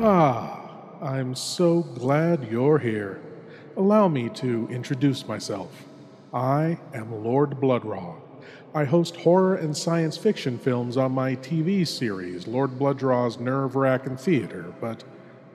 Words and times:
Ah, 0.00 0.70
I'm 1.02 1.34
so 1.34 1.82
glad 1.82 2.48
you're 2.48 2.78
here. 2.78 3.20
Allow 3.76 4.06
me 4.06 4.28
to 4.28 4.68
introduce 4.70 5.26
myself. 5.26 5.86
I 6.32 6.78
am 6.94 7.24
Lord 7.24 7.58
Blood-Rah. 7.60 8.14
I 8.72 8.84
host 8.84 9.16
horror 9.16 9.56
and 9.56 9.76
science 9.76 10.16
fiction 10.16 10.56
films 10.56 10.96
on 10.96 11.10
my 11.10 11.34
TV 11.34 11.84
series, 11.84 12.46
Lord 12.46 12.78
Blood-Rah's 12.78 13.40
Nerve 13.40 13.74
Racking 13.74 14.16
Theater, 14.16 14.72
but 14.80 15.02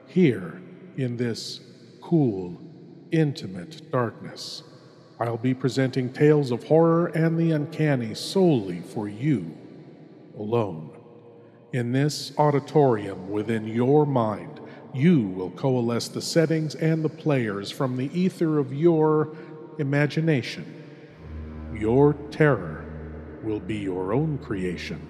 here, 0.07 0.61
in 0.97 1.15
this 1.15 1.61
cool, 2.01 2.59
intimate 3.11 3.89
darkness, 3.93 4.63
I'll 5.21 5.37
be 5.37 5.53
presenting 5.53 6.11
tales 6.11 6.51
of 6.51 6.65
horror 6.65 7.07
and 7.15 7.39
the 7.39 7.51
uncanny 7.51 8.13
solely 8.13 8.81
for 8.81 9.07
you, 9.07 9.55
alone. 10.37 10.89
In 11.73 11.91
this 11.91 12.31
auditorium 12.37 13.31
within 13.31 13.65
your 13.65 14.05
mind, 14.05 14.59
you 14.93 15.21
will 15.21 15.49
coalesce 15.49 16.07
the 16.07 16.21
settings 16.21 16.75
and 16.75 17.03
the 17.03 17.09
players 17.09 17.71
from 17.71 17.97
the 17.97 18.11
ether 18.13 18.59
of 18.59 18.71
your 18.71 19.35
imagination. 19.79 20.83
Your 21.73 22.13
terror 22.29 22.85
will 23.41 23.59
be 23.59 23.77
your 23.77 24.13
own 24.13 24.37
creation. 24.37 25.01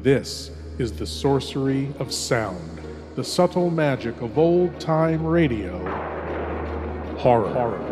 This 0.00 0.50
is 0.78 0.92
the 0.92 1.06
sorcery 1.06 1.92
of 1.98 2.10
sound, 2.10 2.80
the 3.14 3.24
subtle 3.24 3.68
magic 3.68 4.18
of 4.22 4.38
old 4.38 4.80
time 4.80 5.26
radio. 5.26 5.78
Horror. 7.18 7.52
Horror. 7.52 7.85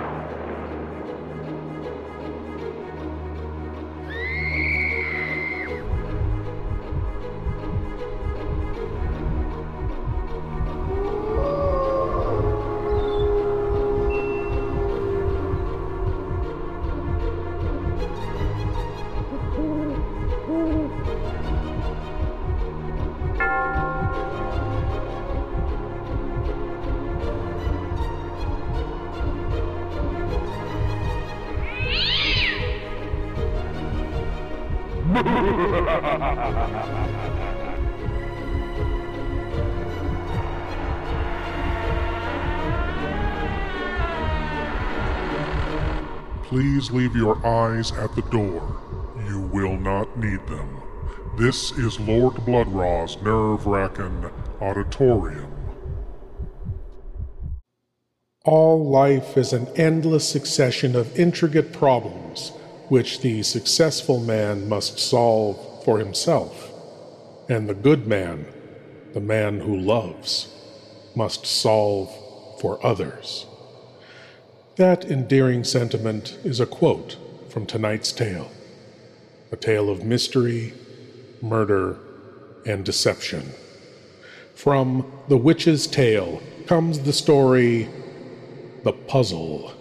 Leave 46.95 47.17
your 47.17 47.45
eyes 47.45 47.91
at 47.91 48.15
the 48.15 48.23
door. 48.23 48.81
You 49.27 49.41
will 49.41 49.77
not 49.77 50.17
need 50.17 50.47
them. 50.47 50.81
This 51.37 51.73
is 51.73 51.99
Lord 51.99 52.37
Blood-Rah's 52.47 53.21
nerve 53.21 53.67
wracking 53.67 54.31
auditorium. 54.61 55.53
All 58.45 58.89
life 58.89 59.37
is 59.37 59.53
an 59.53 59.67
endless 59.75 60.29
succession 60.29 60.95
of 60.95 61.19
intricate 61.19 61.73
problems 61.73 62.53
which 62.89 63.23
the 63.23 63.43
successful 63.43 64.21
man 64.21 64.69
must 64.69 65.01
solve 65.01 65.85
for 65.85 65.99
himself, 65.99 66.71
and 67.49 67.69
the 67.69 67.75
good 67.75 68.07
man, 68.07 68.47
the 69.15 69.21
man 69.21 69.59
who 69.59 69.77
loves, 69.77 70.47
must 71.17 71.45
solve 71.45 72.09
for 72.61 72.79
others. 72.87 73.47
That 74.77 75.05
endearing 75.05 75.63
sentiment 75.63 76.37
is 76.43 76.59
a 76.59 76.67
quote 76.67 77.17
from 77.49 77.67
tonight's 77.67 78.11
tale 78.13 78.51
a 79.53 79.57
tale 79.57 79.89
of 79.89 80.03
mystery, 80.03 80.75
murder, 81.41 81.97
and 82.67 82.85
deception. 82.85 83.53
From 84.55 85.13
The 85.29 85.37
Witch's 85.37 85.87
Tale 85.87 86.43
comes 86.67 87.01
the 87.01 87.13
story 87.13 87.89
The 88.83 88.93
Puzzle. 88.93 89.73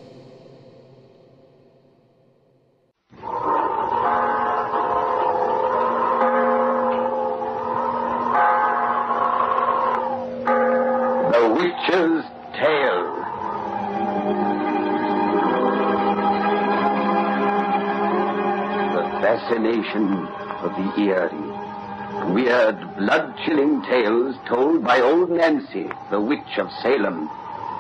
Fascination 19.53 20.27
of 20.63 20.71
the 20.75 21.01
eerie, 21.01 22.33
weird, 22.33 22.97
blood-chilling 22.97 23.83
tales 23.83 24.35
told 24.47 24.83
by 24.83 24.99
old 24.99 25.29
Nancy, 25.29 25.87
the 26.09 26.19
witch 26.19 26.57
of 26.57 26.71
Salem, 26.81 27.29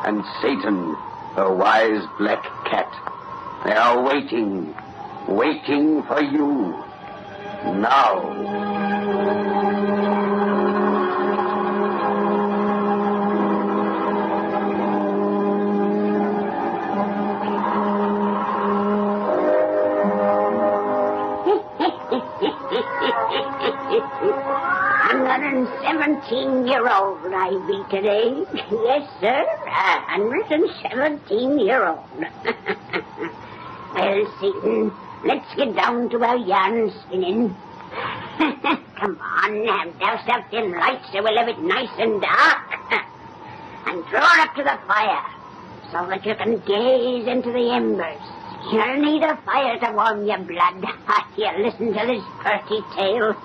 and 0.05 0.23
Satan, 0.41 0.93
her 1.35 1.53
wise 1.55 2.03
black 2.19 2.43
cat. 2.65 2.91
They 3.65 3.73
are 3.73 4.03
waiting, 4.03 4.75
waiting 5.27 6.03
for 6.03 6.21
you. 6.21 6.75
Now. 7.63 8.62
17 26.29 26.67
year 26.67 26.87
old 26.87 27.19
I 27.33 27.49
be 27.67 27.83
today. 27.89 28.45
yes, 28.71 29.09
sir, 29.19 29.45
a 29.67 30.19
117 30.19 31.59
year 31.59 31.87
old. 31.87 31.99
well, 33.93 34.33
Satan, 34.39 34.91
let's 35.25 35.55
get 35.55 35.75
down 35.75 36.09
to 36.09 36.23
our 36.23 36.37
yarn 36.37 36.91
spinning. 37.01 37.49
Come 38.95 39.19
on, 39.19 39.65
have 39.67 39.99
doused 39.99 40.29
up 40.29 40.49
them 40.51 40.71
lights 40.71 41.11
so 41.11 41.21
we'll 41.21 41.37
have 41.37 41.49
it 41.49 41.59
nice 41.59 41.91
and 41.99 42.21
dark. 42.21 42.71
and 43.87 44.05
draw 44.05 44.43
up 44.43 44.55
to 44.55 44.63
the 44.63 44.79
fire 44.87 45.25
so 45.91 46.07
that 46.07 46.25
you 46.25 46.35
can 46.35 46.57
gaze 46.65 47.27
into 47.27 47.51
the 47.51 47.69
embers. 47.73 48.21
You'll 48.71 49.01
need 49.01 49.23
a 49.23 49.35
fire 49.45 49.77
to 49.77 49.91
warm 49.91 50.25
your 50.25 50.39
blood. 50.39 50.85
You 51.35 51.49
listen 51.57 51.93
to 51.93 52.05
this 52.07 52.23
pretty 52.39 52.81
tale 52.95 53.35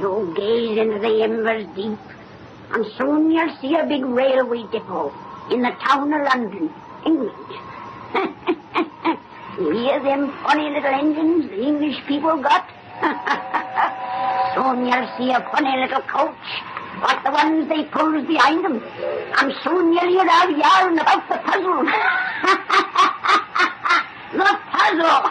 you 0.00 0.34
gaze 0.36 0.78
into 0.78 0.98
the 0.98 1.22
embers 1.22 1.66
deep, 1.76 1.98
and 2.72 2.86
soon 2.96 3.30
you'll 3.30 3.56
see 3.60 3.76
a 3.76 3.84
big 3.84 4.04
railway 4.04 4.62
depot 4.72 5.12
in 5.50 5.62
the 5.62 5.72
town 5.86 6.12
of 6.12 6.22
London, 6.22 6.72
England. 7.04 7.46
hear 9.58 10.02
them 10.02 10.32
funny 10.42 10.70
little 10.70 10.94
engines 10.94 11.50
the 11.50 11.62
English 11.62 11.96
people 12.06 12.40
got? 12.42 12.66
soon 14.54 14.86
you'll 14.86 15.10
see 15.18 15.30
a 15.32 15.40
funny 15.52 15.76
little 15.82 16.02
coach 16.02 16.34
like 17.02 17.22
the 17.24 17.30
ones 17.30 17.68
they 17.68 17.84
pulls 17.84 18.26
behind 18.26 18.64
them. 18.64 18.82
And 19.38 19.52
soon 19.62 19.92
you'll 19.92 20.08
hear 20.08 20.28
our 20.28 20.50
yarn 20.50 20.98
about 20.98 21.28
the 21.28 21.36
puzzle. 21.44 21.84
the 24.32 24.58
puzzle. 24.72 25.30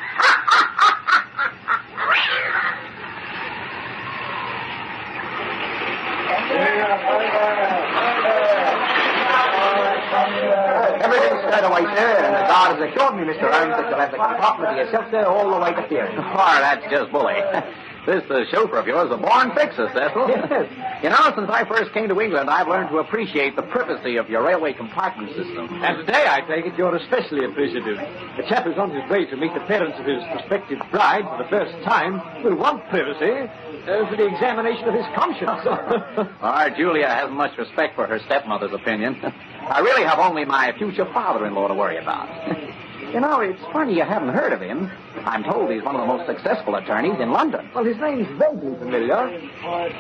Spread 11.49 11.63
away, 11.63 11.81
sir, 11.97 12.13
and 12.21 12.35
the 12.35 12.45
guard 12.45 12.77
has 12.77 12.91
assured 12.93 13.15
me, 13.17 13.23
Mr. 13.23 13.49
Holmes, 13.49 13.73
that 13.73 13.89
you'll 13.89 13.97
have 13.97 14.11
the 14.11 14.17
compartment 14.17 14.69
to 14.69 14.85
yourself, 14.85 15.09
sir, 15.09 15.25
all 15.25 15.49
the 15.49 15.57
way 15.57 15.73
to 15.73 15.81
here. 15.89 16.05
Oh, 16.19 16.57
that's 16.61 16.85
just 16.91 17.11
bully. 17.11 17.41
This 18.05 18.23
uh, 18.31 18.43
chauffeur 18.49 18.77
of 18.77 18.87
yours 18.87 19.07
is 19.07 19.13
a 19.13 19.17
born 19.17 19.51
fixer, 19.53 19.87
Cecil. 19.93 20.29
Yes. 20.29 21.03
You 21.03 21.09
know, 21.09 21.31
since 21.35 21.49
I 21.49 21.65
first 21.65 21.93
came 21.93 22.07
to 22.09 22.19
England, 22.19 22.49
I've 22.49 22.67
learned 22.67 22.89
to 22.89 22.97
appreciate 22.99 23.55
the 23.55 23.61
privacy 23.61 24.15
of 24.17 24.29
your 24.29 24.43
railway 24.43 24.73
compartment 24.73 25.29
system. 25.35 25.69
And 25.83 25.97
today, 25.97 26.25
I 26.27 26.41
take 26.41 26.65
it, 26.65 26.75
you're 26.77 26.95
especially 26.95 27.45
appreciative. 27.45 27.97
The 28.37 28.43
chap 28.47 28.63
who's 28.63 28.77
on 28.77 28.91
his 28.91 29.07
way 29.09 29.25
to 29.25 29.37
meet 29.37 29.53
the 29.53 29.59
parents 29.61 29.99
of 29.99 30.05
his 30.05 30.23
prospective 30.31 30.79
bride 30.91 31.23
for 31.23 31.43
the 31.43 31.49
first 31.49 31.83
time 31.83 32.43
will 32.43 32.55
want 32.55 32.87
privacy 32.89 33.49
uh, 33.87 34.09
for 34.09 34.15
the 34.15 34.27
examination 34.27 34.87
of 34.87 34.95
his 34.95 35.05
conscience. 35.15 36.29
Our 36.41 36.69
Julia 36.77 37.07
hasn't 37.07 37.35
much 37.37 37.57
respect 37.57 37.95
for 37.95 38.07
her 38.07 38.19
stepmother's 38.25 38.73
opinion. 38.73 39.19
I 39.61 39.79
really 39.79 40.03
have 40.03 40.19
only 40.19 40.45
my 40.45 40.73
future 40.77 41.05
father-in-law 41.05 41.67
to 41.67 41.73
worry 41.75 41.97
about. 41.97 42.29
You 43.09 43.19
know, 43.21 43.39
it's 43.39 43.61
funny 43.73 43.95
you 43.95 44.03
haven't 44.03 44.29
heard 44.29 44.53
of 44.53 44.61
him. 44.61 44.91
I'm 45.25 45.43
told 45.43 45.71
he's 45.71 45.83
one 45.83 45.95
of 45.95 46.01
the 46.01 46.07
most 46.07 46.25
successful 46.25 46.75
attorneys 46.75 47.19
in 47.19 47.31
London. 47.31 47.69
Well, 47.73 47.83
his 47.83 47.97
name's 47.97 48.27
vaguely 48.39 48.75
familiar. 48.77 49.15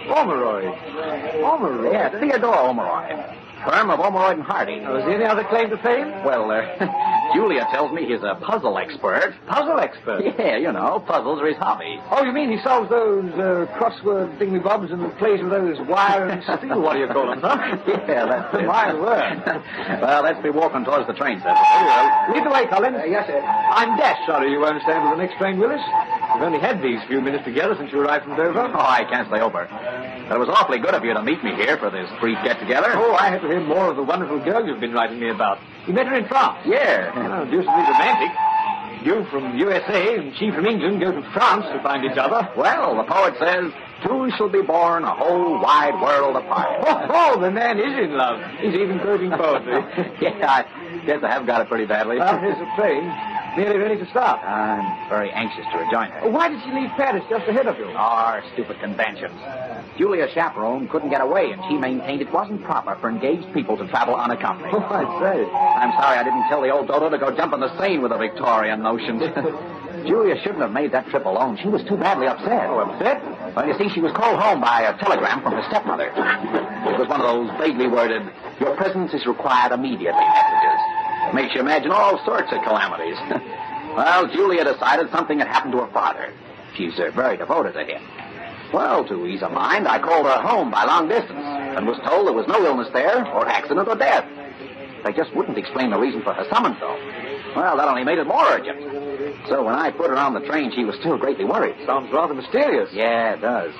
Ormeroyd. 0.07 0.73
Ormeroyd? 1.43 1.93
Yeah, 1.93 2.19
Theodore 2.19 2.55
Ormeroyd. 2.55 3.35
Firm 3.65 3.89
of 3.91 3.99
Ormeroyd 3.99 4.35
and 4.35 4.43
Hardy. 4.43 4.79
Was 4.79 5.03
there 5.05 5.15
any 5.15 5.25
other 5.25 5.43
claim 5.43 5.69
to 5.69 5.77
fame? 5.83 6.07
Well, 6.23 6.49
uh, 6.49 6.63
Julia 7.35 7.67
tells 7.71 7.91
me 7.91 8.05
he's 8.05 8.23
a 8.23 8.35
puzzle 8.41 8.77
expert. 8.77 9.35
Puzzle 9.47 9.79
expert. 9.79 10.23
Yeah, 10.39 10.57
you 10.57 10.71
know, 10.71 10.99
puzzles 11.05 11.41
are 11.41 11.47
his 11.47 11.57
hobby. 11.57 11.99
Oh, 12.09 12.23
you 12.23 12.31
mean 12.31 12.49
he 12.49 12.57
solves 12.63 12.89
those 12.89 13.29
uh, 13.33 13.67
crossword 13.77 14.37
thingy-bobs 14.39 14.91
and 14.91 15.11
plays 15.17 15.41
with 15.41 15.51
those 15.51 15.77
wire 15.87 16.27
and 16.29 16.41
steel, 16.57 16.81
what 16.81 16.93
do 16.93 16.99
you 16.99 17.07
call 17.07 17.27
them, 17.27 17.41
huh? 17.41 17.57
Yeah, 18.07 18.25
that's 18.25 18.55
it. 18.55 18.65
My 18.65 18.93
word. 18.93 19.43
well, 20.01 20.23
let's 20.23 20.41
be 20.41 20.49
walking 20.49 20.85
towards 20.85 21.05
the 21.07 21.13
train. 21.13 21.39
Very. 21.39 22.33
Lead 22.33 22.45
the 22.45 22.49
way, 22.49 22.65
Colin. 22.67 22.93
yes, 23.11 23.27
sir. 23.27 23.39
I'm 23.41 23.97
dashed 23.97 24.25
sorry 24.25 24.51
you 24.51 24.59
won't 24.59 24.81
stand 24.83 25.03
for 25.03 25.15
the 25.15 25.21
next 25.21 25.37
train, 25.37 25.59
Willis. 25.59 25.81
We've 26.39 26.47
only 26.47 26.59
had 26.59 26.81
these 26.81 27.03
few 27.09 27.19
minutes 27.19 27.43
together 27.43 27.75
since 27.75 27.91
you 27.91 27.99
arrived 27.99 28.23
from 28.23 28.37
Dover. 28.37 28.71
Oh, 28.71 28.79
I 28.79 29.03
can't 29.03 29.27
stay 29.27 29.41
over. 29.41 29.67
But 29.67 30.35
it 30.35 30.39
was 30.39 30.47
awfully 30.47 30.79
good 30.79 30.95
of 30.95 31.03
you 31.03 31.13
to 31.13 31.21
meet 31.21 31.43
me 31.43 31.51
here 31.53 31.75
for 31.75 31.89
this 31.89 32.07
brief 32.21 32.37
get-together. 32.45 32.95
Oh, 32.95 33.13
I 33.13 33.27
have 33.27 33.41
to 33.41 33.47
hear 33.49 33.59
more 33.59 33.91
of 33.91 33.97
the 33.97 34.03
wonderful 34.03 34.39
girl 34.39 34.65
you've 34.65 34.79
been 34.79 34.93
writing 34.93 35.19
me 35.19 35.31
about. 35.31 35.59
You 35.85 35.91
met 35.91 36.07
her 36.07 36.15
in 36.15 36.29
France. 36.29 36.63
Yeah. 36.65 37.11
Oh, 37.11 37.43
deucedly 37.43 37.83
romantic. 37.91 38.31
You 39.03 39.27
from 39.29 39.59
USA 39.59 40.15
and 40.15 40.33
she 40.37 40.49
from 40.51 40.65
England 40.65 41.01
go 41.01 41.11
to 41.11 41.21
France 41.35 41.65
to 41.75 41.83
find 41.83 42.05
each 42.09 42.17
other. 42.17 42.47
Well, 42.55 42.95
the 42.95 43.03
poet 43.03 43.35
says, 43.35 43.73
two 44.07 44.31
shall 44.37 44.47
be 44.47 44.61
born 44.61 45.03
a 45.03 45.13
whole 45.13 45.59
wide 45.59 45.99
world 45.99 46.37
apart. 46.37 46.87
Oh, 46.87 47.35
oh, 47.35 47.41
the 47.41 47.51
man 47.51 47.79
is 47.79 47.99
in 47.99 48.15
love. 48.15 48.39
He's 48.61 48.75
even 48.75 48.99
quoting 48.99 49.31
poetry. 49.31 49.83
yeah, 50.21 50.63
I 50.63 51.03
guess 51.05 51.19
I 51.21 51.31
have 51.31 51.45
got 51.45 51.59
it 51.59 51.67
pretty 51.67 51.85
badly. 51.85 52.15
well, 52.15 52.39
here's 52.39 52.57
the 52.57 52.69
train. 52.77 53.11
Nearly 53.57 53.77
ready 53.77 53.97
to 53.97 54.09
start. 54.09 54.43
I'm 54.43 55.09
very 55.09 55.31
anxious 55.31 55.65
to 55.71 55.77
rejoin 55.79 56.11
her. 56.11 56.29
Why 56.29 56.49
did 56.49 56.61
she 56.63 56.71
leave 56.71 56.89
Paris 56.91 57.23
just 57.29 57.47
ahead 57.47 57.67
of 57.67 57.77
you? 57.77 57.85
Our 57.85 58.43
stupid 58.53 58.79
conventions. 58.79 59.35
Julia's 59.97 60.31
chaperone 60.33 60.87
couldn't 60.87 61.09
get 61.09 61.21
away, 61.21 61.51
and 61.51 61.61
she 61.67 61.75
maintained 61.75 62.21
it 62.21 62.31
wasn't 62.31 62.63
proper 62.63 62.95
for 63.01 63.09
engaged 63.09 63.51
people 63.53 63.75
to 63.77 63.87
travel 63.87 64.15
unaccompanied. 64.15 64.73
Oh, 64.73 64.79
I'd 64.79 65.11
say. 65.19 65.43
I'm 65.51 65.91
sorry 65.99 66.17
I 66.17 66.23
didn't 66.23 66.47
tell 66.47 66.61
the 66.61 66.69
old 66.69 66.87
dodo 66.87 67.09
to 67.09 67.17
go 67.17 67.35
jump 67.35 67.53
in 67.53 67.59
the 67.59 67.75
Seine 67.77 67.99
with 67.99 68.11
the 68.11 68.17
Victorian 68.17 68.81
notions. 68.81 69.21
Julia 70.07 70.39
shouldn't 70.41 70.61
have 70.61 70.71
made 70.71 70.91
that 70.93 71.07
trip 71.09 71.25
alone. 71.25 71.57
She 71.61 71.67
was 71.67 71.83
too 71.83 71.97
badly 71.97 72.27
upset. 72.27 72.69
Oh, 72.69 72.79
upset? 72.79 73.19
Well, 73.55 73.67
you 73.67 73.75
see, 73.77 73.89
she 73.93 73.99
was 73.99 74.13
called 74.13 74.39
home 74.39 74.61
by 74.61 74.81
a 74.81 74.97
telegram 74.97 75.41
from 75.41 75.53
her 75.53 75.63
stepmother. 75.67 76.07
It 76.07 76.97
was 76.97 77.09
one 77.09 77.19
of 77.19 77.27
those 77.27 77.51
vaguely 77.59 77.87
worded, 77.87 78.23
your 78.59 78.75
presence 78.75 79.13
is 79.13 79.25
required 79.25 79.71
immediately 79.71 80.19
messages. 80.19 80.68
Makes 81.33 81.55
you 81.55 81.61
imagine 81.61 81.91
all 81.91 82.23
sorts 82.25 82.51
of 82.51 82.61
calamities. 82.63 83.17
well, 83.95 84.27
Julia 84.27 84.63
decided 84.63 85.09
something 85.11 85.39
had 85.39 85.47
happened 85.47 85.73
to 85.73 85.79
her 85.79 85.91
father. 85.93 86.33
She's 86.75 86.99
uh, 86.99 87.11
very 87.11 87.37
devoted 87.37 87.73
to 87.73 87.83
him. 87.83 88.01
Well, 88.73 89.05
to 89.07 89.25
ease 89.25 89.41
her 89.41 89.49
mind, 89.49 89.87
I 89.87 89.99
called 89.99 90.25
her 90.25 90.41
home 90.41 90.71
by 90.71 90.85
long 90.85 91.07
distance 91.07 91.41
and 91.41 91.87
was 91.87 91.97
told 92.05 92.27
there 92.27 92.33
was 92.33 92.47
no 92.47 92.63
illness 92.65 92.89
there, 92.93 93.25
or 93.25 93.47
accident, 93.47 93.87
or 93.87 93.95
death. 93.95 94.25
They 95.03 95.13
just 95.13 95.33
wouldn't 95.35 95.57
explain 95.57 95.91
the 95.91 95.97
reason 95.97 96.21
for 96.21 96.33
her 96.33 96.45
summons, 96.51 96.77
though. 96.79 96.97
Well, 97.55 97.77
that 97.77 97.87
only 97.87 98.03
made 98.03 98.19
it 98.19 98.27
more 98.27 98.45
urgent. 98.45 99.47
So 99.47 99.63
when 99.63 99.75
I 99.75 99.91
put 99.91 100.09
her 100.09 100.17
on 100.17 100.33
the 100.33 100.41
train, 100.41 100.71
she 100.75 100.85
was 100.85 100.95
still 100.99 101.17
greatly 101.17 101.45
worried. 101.45 101.75
Sounds 101.85 102.11
rather 102.13 102.33
mysterious. 102.33 102.89
Yeah, 102.93 103.33
it 103.33 103.41
does. 103.41 103.73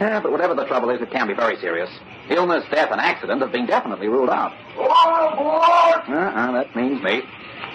Yeah, 0.00 0.20
but 0.20 0.30
whatever 0.30 0.54
the 0.54 0.64
trouble 0.64 0.90
is, 0.90 1.00
it 1.00 1.10
can 1.10 1.26
be 1.26 1.34
very 1.34 1.56
serious. 1.56 1.90
Illness, 2.30 2.64
death, 2.70 2.90
and 2.92 3.00
accident 3.00 3.40
have 3.40 3.52
been 3.52 3.66
definitely 3.66 4.08
ruled 4.08 4.30
out. 4.30 4.52
Uh-uh, 4.78 6.52
that 6.52 6.74
means 6.76 7.02
me. 7.02 7.22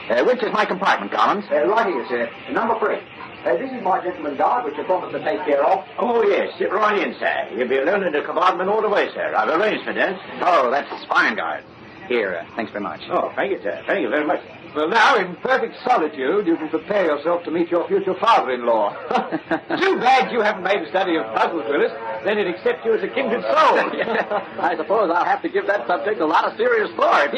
Uh, 0.10 0.24
which 0.26 0.44
is 0.44 0.52
my 0.54 0.66
compartment, 0.66 1.12
Collins? 1.12 1.46
Uh, 1.52 1.66
right 1.68 1.88
here, 1.88 2.06
sir. 2.10 2.30
Number 2.52 2.78
three. 2.80 2.98
Uh, 3.46 3.58
this 3.58 3.72
is 3.72 3.82
my 3.84 4.02
gentleman 4.04 4.38
guard, 4.38 4.66
which 4.66 4.76
I 4.78 4.84
promised 4.84 5.12
to 5.14 5.20
take 5.24 5.46
care 5.46 5.64
of. 5.66 5.86
Oh, 5.98 6.24
yes. 6.24 6.54
Sit 6.58 6.72
right 6.72 6.98
in, 7.06 7.14
sir. 7.20 7.50
You'll 7.56 7.68
be 7.68 7.78
alone 7.78 8.04
in 8.04 8.14
the 8.14 8.22
compartment 8.22 8.70
all 8.70 8.82
the 8.82 8.90
way, 8.90 9.10
sir. 9.14 9.34
I've 9.36 9.50
arranged 9.50 9.86
for 9.86 9.94
that. 9.94 10.20
Oh, 10.42 10.70
that's 10.72 11.06
fine, 11.06 11.36
guard. 11.36 11.64
Here, 12.08 12.36
uh, 12.36 12.56
thanks 12.56 12.72
very 12.72 12.84
much. 12.84 13.02
Oh, 13.10 13.32
thank 13.36 13.52
you, 13.52 13.62
sir. 13.64 13.82
Thank 13.88 14.02
you 14.02 14.10
very 14.10 14.26
much. 14.26 14.42
Well, 14.76 14.90
now, 14.90 15.16
in 15.18 15.36
perfect 15.38 15.76
solitude, 15.86 16.48
you 16.48 16.58
can 16.58 16.68
prepare 16.70 17.06
yourself 17.06 17.44
to 17.44 17.52
meet 17.52 17.70
your 17.70 17.88
future 17.88 18.14
father-in-law. 18.20 18.90
Too 19.80 19.96
bad 20.00 20.32
you 20.32 20.42
haven't 20.42 20.64
made 20.64 20.82
a 20.82 20.90
study 20.90 21.16
of 21.16 21.26
puzzles, 21.36 21.64
Willis. 21.70 21.92
Then 22.24 22.38
he'd 22.38 22.48
accept 22.48 22.86
you 22.86 22.94
as 22.94 23.04
a 23.04 23.08
kindred 23.10 23.42
soul. 23.44 23.52
I 24.64 24.76
suppose 24.78 25.12
I'll 25.14 25.26
have 25.26 25.42
to 25.42 25.50
give 25.50 25.68
that 25.68 25.86
subject 25.88 26.22
a 26.22 26.26
lot 26.26 26.46
of 26.46 26.56
serious 26.58 26.90
thought. 26.96 27.30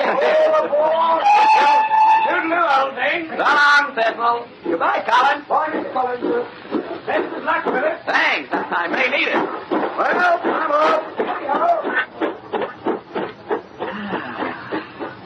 Toodaloo, 2.25 2.85
old 2.85 2.93
thing. 2.95 3.29
So 3.29 3.37
long, 3.37 3.95
Cecil. 3.95 4.47
Goodbye, 4.63 5.03
Collins. 5.07 5.45
Bye, 5.47 5.69
Miss 5.73 5.87
Collins. 5.93 6.23
Uh, 6.25 6.45
best 7.05 7.35
of 7.35 7.43
luck, 7.43 7.65
Willis. 7.65 7.99
Thanks. 8.05 8.49
I 8.51 8.87
may 8.87 9.09
need 9.09 9.27
it. 9.27 9.35
Well, 9.35 10.39
I'm 10.43 10.71
off. 10.71 11.01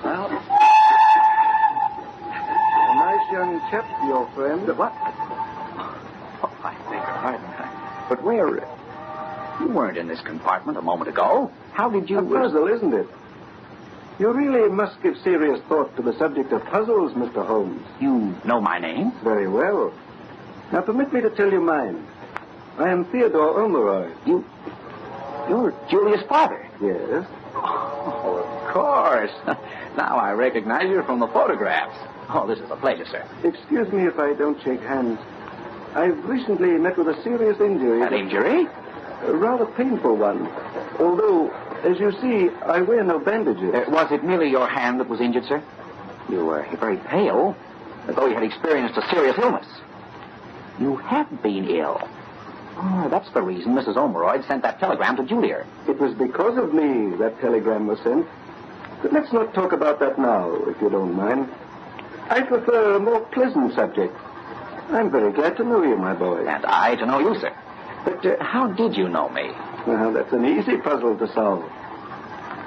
Well, 0.04 0.30
A 2.90 2.96
nice 2.96 3.26
young 3.32 3.60
chap, 3.72 3.86
your 4.08 4.26
friend. 4.36 4.68
what? 4.78 4.94
Oh, 6.42 6.52
I 6.64 6.66
beg 6.90 6.94
your 6.94 7.18
pardon. 7.20 7.50
But 8.10 8.24
where... 8.24 8.79
You 9.60 9.68
weren't 9.68 9.98
in 9.98 10.08
this 10.08 10.22
compartment 10.22 10.78
a 10.78 10.82
moment 10.82 11.10
ago. 11.10 11.52
How 11.74 11.90
did 11.90 12.10
you... 12.10 12.20
A 12.20 12.22
puzzle, 12.22 12.68
isn't 12.68 12.94
it? 12.94 13.08
You 14.20 14.32
really 14.32 14.70
must 14.70 15.02
give 15.02 15.18
serious 15.24 15.62
thought 15.70 15.96
to 15.96 16.02
the 16.02 16.18
subject 16.18 16.52
of 16.52 16.64
puzzles, 16.66 17.14
Mr. 17.14 17.46
Holmes. 17.46 17.82
You 18.02 18.36
know 18.46 18.60
my 18.60 18.80
name? 18.80 19.14
Very 19.24 19.48
well. 19.48 19.94
Now, 20.72 20.82
permit 20.82 21.14
me 21.14 21.22
to 21.22 21.30
tell 21.30 21.52
you 21.52 21.62
mine. 21.62 22.06
I 22.78 22.90
am 22.90 23.06
Theodore 23.06 23.60
Omeroy. 23.60 24.14
You... 24.26 24.46
You're 25.48 25.74
Julia's 25.90 26.24
father. 26.28 26.68
Yes. 26.82 27.26
Oh, 27.56 28.44
of 28.44 28.74
course. 28.74 29.32
now 29.98 30.18
I 30.18 30.32
recognize 30.34 30.90
you 30.90 31.02
from 31.04 31.20
the 31.20 31.28
photographs. 31.28 31.98
Oh, 32.30 32.46
this 32.46 32.60
is 32.60 32.70
a 32.70 32.76
pleasure, 32.76 33.06
sir. 33.06 33.28
Excuse 33.44 33.92
me 33.92 34.06
if 34.06 34.20
I 34.20 34.34
don't 34.34 34.62
shake 34.64 34.82
hands. 34.82 35.20
I've 35.96 36.24
recently 36.26 36.70
met 36.78 36.98
with 36.98 37.08
a 37.08 37.24
serious 37.24 37.60
injury. 37.60 38.02
An 38.04 38.14
injury? 38.14 38.68
A 39.26 39.34
rather 39.34 39.66
painful 39.66 40.16
one. 40.16 40.48
Although, 41.00 41.50
as 41.84 42.00
you 42.00 42.12
see, 42.22 42.50
I 42.64 42.82
wear 42.82 43.04
no 43.04 43.20
bandages. 43.20 43.74
Uh, 43.74 43.86
was 43.90 44.12
it 44.12 44.24
merely 44.24 44.50
your 44.50 44.68
hand 44.68 45.00
that 45.00 45.10
was 45.10 45.20
injured, 45.20 45.46
sir? 45.46 45.62
You 46.30 46.46
were 46.46 46.66
very 46.80 46.98
pale, 46.98 47.56
as 48.08 48.16
though 48.16 48.28
you 48.28 48.34
had 48.34 48.44
experienced 48.44 48.98
a 48.98 49.08
serious 49.10 49.38
illness. 49.38 49.68
You 50.80 50.96
have 50.98 51.42
been 51.44 51.68
ill. 51.68 52.02
Oh, 52.78 53.10
that's 53.10 53.30
the 53.32 53.42
reason 53.42 53.76
Mrs. 53.76 53.98
Ormeroyd 53.98 54.48
sent 54.48 54.62
that 54.64 54.80
telegram 54.80 55.18
to 55.18 55.24
Julia. 55.26 55.66
It 55.88 56.00
was 56.00 56.14
because 56.14 56.58
of 56.58 56.74
me 56.74 57.16
that 57.18 57.40
telegram 57.42 57.88
was 57.88 58.00
sent. 58.00 58.26
But 59.02 59.12
let's 59.12 59.34
not 59.34 59.54
talk 59.54 59.74
about 59.74 60.00
that 60.00 60.18
now, 60.18 60.54
if 60.68 60.82
you 60.82 60.90
don't 60.90 61.14
mind. 61.16 61.50
I 62.30 62.42
prefer 62.42 62.96
a 62.96 63.00
more 63.00 63.22
pleasant 63.32 63.74
subject. 63.74 64.16
I'm 64.92 65.12
very 65.12 65.32
glad 65.34 65.58
to 65.58 65.64
know 65.64 65.84
you, 65.84 65.98
my 65.98 66.14
boy. 66.14 66.48
And 66.48 66.66
I 66.66 66.96
to 66.96 67.06
know 67.06 67.20
you, 67.20 67.40
sir. 67.40 67.54
But 68.06 68.26
uh, 68.26 68.44
how 68.44 68.68
did 68.68 68.96
you 68.96 69.10
know 69.10 69.30
me? 69.30 69.52
Well, 69.86 70.14
that's 70.14 70.32
an 70.32 70.46
easy 70.46 70.78
puzzle 70.78 71.18
to 71.18 71.34
solve. 71.34 71.64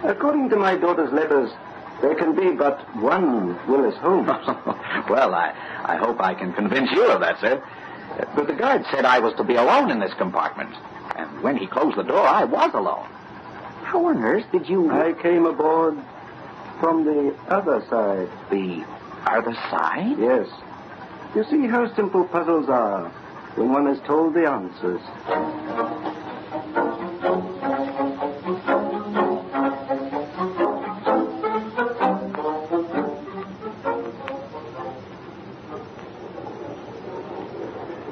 According 0.05 0.51
to 0.51 0.57
my 0.57 0.77
daughter's 0.77 1.13
letters, 1.13 1.51
there 2.01 2.15
can 2.15 2.35
be 2.35 2.51
but 2.51 2.81
one 2.97 3.55
Willis 3.69 3.97
Holmes. 3.99 4.27
well, 5.09 5.35
I, 5.35 5.55
I 5.85 5.97
hope 5.97 6.21
I 6.21 6.35
can 6.35 6.53
convince 6.53 6.91
you 6.91 7.07
of 7.07 7.21
that, 7.21 7.41
sir. 7.41 7.63
But 8.35 8.47
the 8.47 8.55
guard 8.55 8.85
said 8.91 9.05
I 9.05 9.21
was 9.21 9.35
to 9.37 9.45
be 9.45 9.55
alone 9.55 9.91
in 9.91 10.01
this 10.01 10.13
compartment. 10.15 10.75
And 11.17 11.43
when 11.43 11.57
he 11.57 11.67
closed 11.67 11.97
the 11.97 12.03
door, 12.03 12.27
I 12.27 12.45
was 12.45 12.75
alone. 12.75 13.07
How 13.85 14.07
on 14.07 14.23
earth 14.23 14.47
did 14.53 14.69
you... 14.69 14.91
I 14.91 15.13
came 15.13 15.47
aboard 15.47 15.99
from 16.81 17.05
the 17.05 17.35
other 17.49 17.85
side. 17.89 18.29
The 18.51 18.85
other 19.27 19.55
side? 19.71 20.17
Yes. 20.19 20.49
You 21.35 21.45
see 21.45 21.67
how 21.67 21.95
simple 21.95 22.25
puzzles 22.25 22.69
are 22.69 23.11
when 23.57 23.73
one 23.73 23.87
is 23.89 24.01
told 24.07 24.35
the 24.35 24.49
answers. 24.49 25.01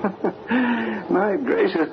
My 1.11 1.37
gracious. 1.37 1.89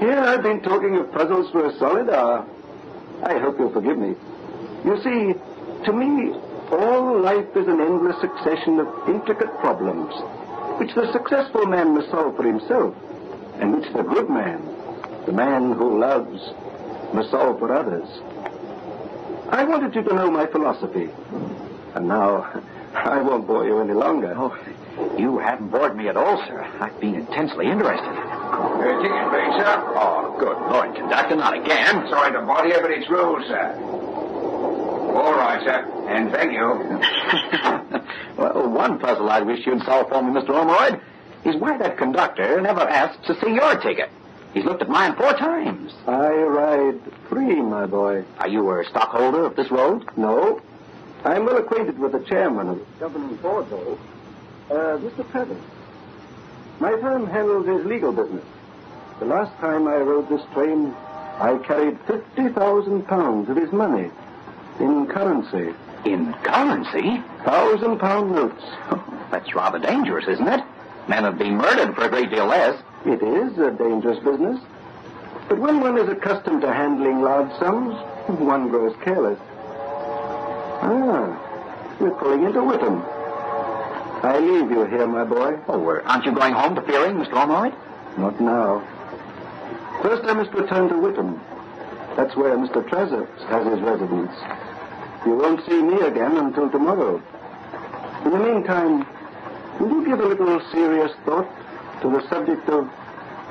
Here 0.00 0.18
I've 0.18 0.42
been 0.42 0.62
talking 0.62 0.96
of 0.96 1.12
puzzles 1.12 1.50
for 1.50 1.66
a 1.66 1.78
solid 1.78 2.08
hour. 2.08 2.46
I 3.22 3.38
hope 3.38 3.58
you'll 3.58 3.72
forgive 3.72 3.98
me. 3.98 4.14
You 4.84 4.96
see, 5.02 5.34
to 5.84 5.92
me, 5.92 6.32
all 6.70 7.20
life 7.20 7.48
is 7.56 7.66
an 7.66 7.80
endless 7.80 8.20
succession 8.20 8.78
of 8.78 8.88
intricate 9.08 9.52
problems, 9.58 10.14
which 10.78 10.94
the 10.94 11.10
successful 11.12 11.66
man 11.66 11.94
must 11.94 12.10
solve 12.10 12.36
for 12.36 12.44
himself, 12.44 12.94
and 13.60 13.74
which 13.76 13.92
the 13.92 14.02
good 14.02 14.28
man, 14.30 14.62
the 15.26 15.32
man 15.32 15.72
who 15.72 15.98
loves, 15.98 16.40
must 17.12 17.30
solve 17.30 17.58
for 17.58 17.74
others. 17.74 18.08
I 19.50 19.64
wanted 19.64 19.94
you 19.94 20.02
to 20.02 20.14
know 20.14 20.30
my 20.30 20.46
philosophy. 20.46 21.10
And 21.94 22.06
now, 22.08 22.62
I 22.94 23.20
won't 23.20 23.46
bore 23.46 23.66
you 23.66 23.80
any 23.80 23.94
longer. 23.94 24.34
Oh, 24.36 24.56
You 25.18 25.38
haven't 25.38 25.68
bored 25.68 25.96
me 25.96 26.08
at 26.08 26.16
all, 26.16 26.36
sir. 26.46 26.60
I've 26.80 26.98
been 27.00 27.14
intensely 27.14 27.66
interested. 27.66 28.04
Ticket, 28.08 29.28
please, 29.30 29.54
sir. 29.58 29.82
Oh, 29.96 30.36
good 30.38 30.58
Lord, 30.70 30.94
conductor, 30.94 31.36
not 31.36 31.54
again. 31.54 32.06
Sorry 32.08 32.32
to 32.32 32.42
bother 32.42 32.68
you, 32.68 32.80
but 32.80 32.90
it's 32.90 33.08
rules, 33.08 33.46
sir. 33.48 33.74
All 35.14 35.32
right, 35.34 35.60
sir. 35.64 35.84
And 36.08 36.30
thank 36.30 36.52
you. 36.52 37.74
well, 38.38 38.68
one 38.68 38.98
puzzle 38.98 39.28
I'd 39.28 39.44
wish 39.46 39.66
you'd 39.66 39.82
solve 39.82 40.08
for 40.08 40.22
me, 40.22 40.40
Mr. 40.40 40.50
Ormeroyd, 40.50 41.00
is 41.44 41.56
why 41.56 41.76
that 41.78 41.98
conductor 41.98 42.60
never 42.60 42.80
asked 42.80 43.24
to 43.26 43.38
see 43.40 43.52
your 43.52 43.76
ticket. 43.76 44.10
He's 44.54 44.64
looked 44.64 44.82
at 44.82 44.88
mine 44.88 45.14
four 45.16 45.32
times. 45.34 45.92
I 46.06 46.30
ride 46.30 47.00
free, 47.28 47.60
my 47.60 47.86
boy. 47.86 48.24
Are 48.38 48.48
you 48.48 48.70
a 48.70 48.84
stockholder 48.88 49.44
of 49.44 49.56
this 49.56 49.70
road? 49.70 50.08
No. 50.16 50.62
I'm 51.24 51.44
well 51.44 51.58
acquainted 51.58 51.98
with 51.98 52.12
the 52.12 52.20
chairman 52.20 52.68
of 52.68 52.78
the 52.78 52.84
governing 53.00 53.36
board, 53.36 53.68
though. 53.70 53.98
Uh, 54.70 54.98
Mr. 54.98 55.30
Trevor. 55.30 55.56
My 56.80 56.92
firm 57.00 57.26
handles 57.26 57.66
his 57.66 57.84
legal 57.84 58.12
business. 58.12 58.44
The 59.18 59.26
last 59.26 59.54
time 59.58 59.88
I 59.88 59.96
rode 59.96 60.28
this 60.28 60.42
train, 60.54 60.94
I 61.38 61.58
carried 61.66 61.98
50,000 62.06 63.02
pounds 63.06 63.50
of 63.50 63.56
his 63.56 63.72
money 63.72 64.10
in 64.78 65.06
currency. 65.06 65.74
In 66.08 66.32
currency? 66.42 67.22
Thousand 67.44 67.98
pound 67.98 68.32
notes. 68.32 68.64
Oh, 68.90 69.26
that's 69.30 69.54
rather 69.54 69.78
dangerous, 69.78 70.26
isn't 70.26 70.48
it? 70.48 70.64
Men 71.06 71.24
have 71.24 71.36
been 71.36 71.58
murdered 71.58 71.94
for 71.94 72.04
a 72.04 72.08
great 72.08 72.30
deal 72.30 72.46
less. 72.46 72.82
It 73.04 73.22
is 73.22 73.58
a 73.58 73.72
dangerous 73.72 74.18
business. 74.24 74.58
But 75.50 75.58
when 75.58 75.80
one 75.80 75.98
is 75.98 76.08
accustomed 76.08 76.62
to 76.62 76.72
handling 76.72 77.20
large 77.20 77.50
sums, 77.58 77.94
one 78.40 78.68
grows 78.70 78.96
careless. 79.04 79.38
Ah, 80.80 81.96
we're 82.00 82.10
pulling 82.12 82.44
into 82.44 82.62
Witham. 82.64 83.02
I 84.22 84.38
leave 84.38 84.70
you 84.70 84.84
here, 84.86 85.06
my 85.06 85.24
boy. 85.24 85.58
Oh, 85.68 85.90
uh, 85.90 86.00
aren't 86.06 86.24
you 86.24 86.32
going 86.32 86.54
home 86.54 86.74
to 86.76 86.82
Fearing, 86.82 87.16
Mr. 87.16 87.34
Ormeroyd? 87.34 87.74
Not 88.16 88.40
now. 88.40 88.80
First, 90.00 90.24
I 90.24 90.32
must 90.32 90.52
return 90.54 90.88
to 90.88 90.98
Witham. 90.98 91.38
That's 92.16 92.34
where 92.34 92.56
Mr. 92.56 92.82
Trezor 92.88 93.28
has 93.48 93.66
his 93.66 93.80
residence. 93.80 94.32
You 95.26 95.34
won't 95.34 95.64
see 95.66 95.82
me 95.82 96.00
again 96.00 96.36
until 96.36 96.70
tomorrow. 96.70 97.22
In 98.24 98.30
the 98.30 98.38
meantime, 98.38 99.06
will 99.80 99.90
you 99.90 100.04
give 100.04 100.20
a 100.20 100.26
little 100.26 100.60
serious 100.72 101.12
thought 101.24 101.48
to 102.02 102.10
the 102.10 102.26
subject 102.28 102.68
of 102.68 102.88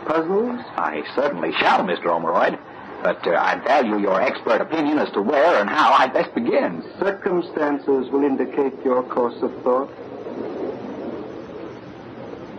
puzzles? 0.06 0.62
I 0.76 1.04
certainly 1.16 1.52
shall, 1.60 1.80
Mr. 1.80 2.06
Ormeroyd. 2.06 2.58
But 3.04 3.28
uh, 3.28 3.32
I 3.32 3.56
value 3.64 4.00
your 4.00 4.20
expert 4.22 4.60
opinion 4.60 4.98
as 4.98 5.12
to 5.12 5.22
where 5.22 5.62
and 5.62 5.70
how 5.70 5.94
I'd 5.94 6.14
best 6.14 6.34
begin. 6.34 6.84
Circumstances 7.00 8.10
will 8.10 8.24
indicate 8.24 8.74
your 8.84 9.04
course 9.04 9.40
of 9.44 9.54
thought. 9.64 9.90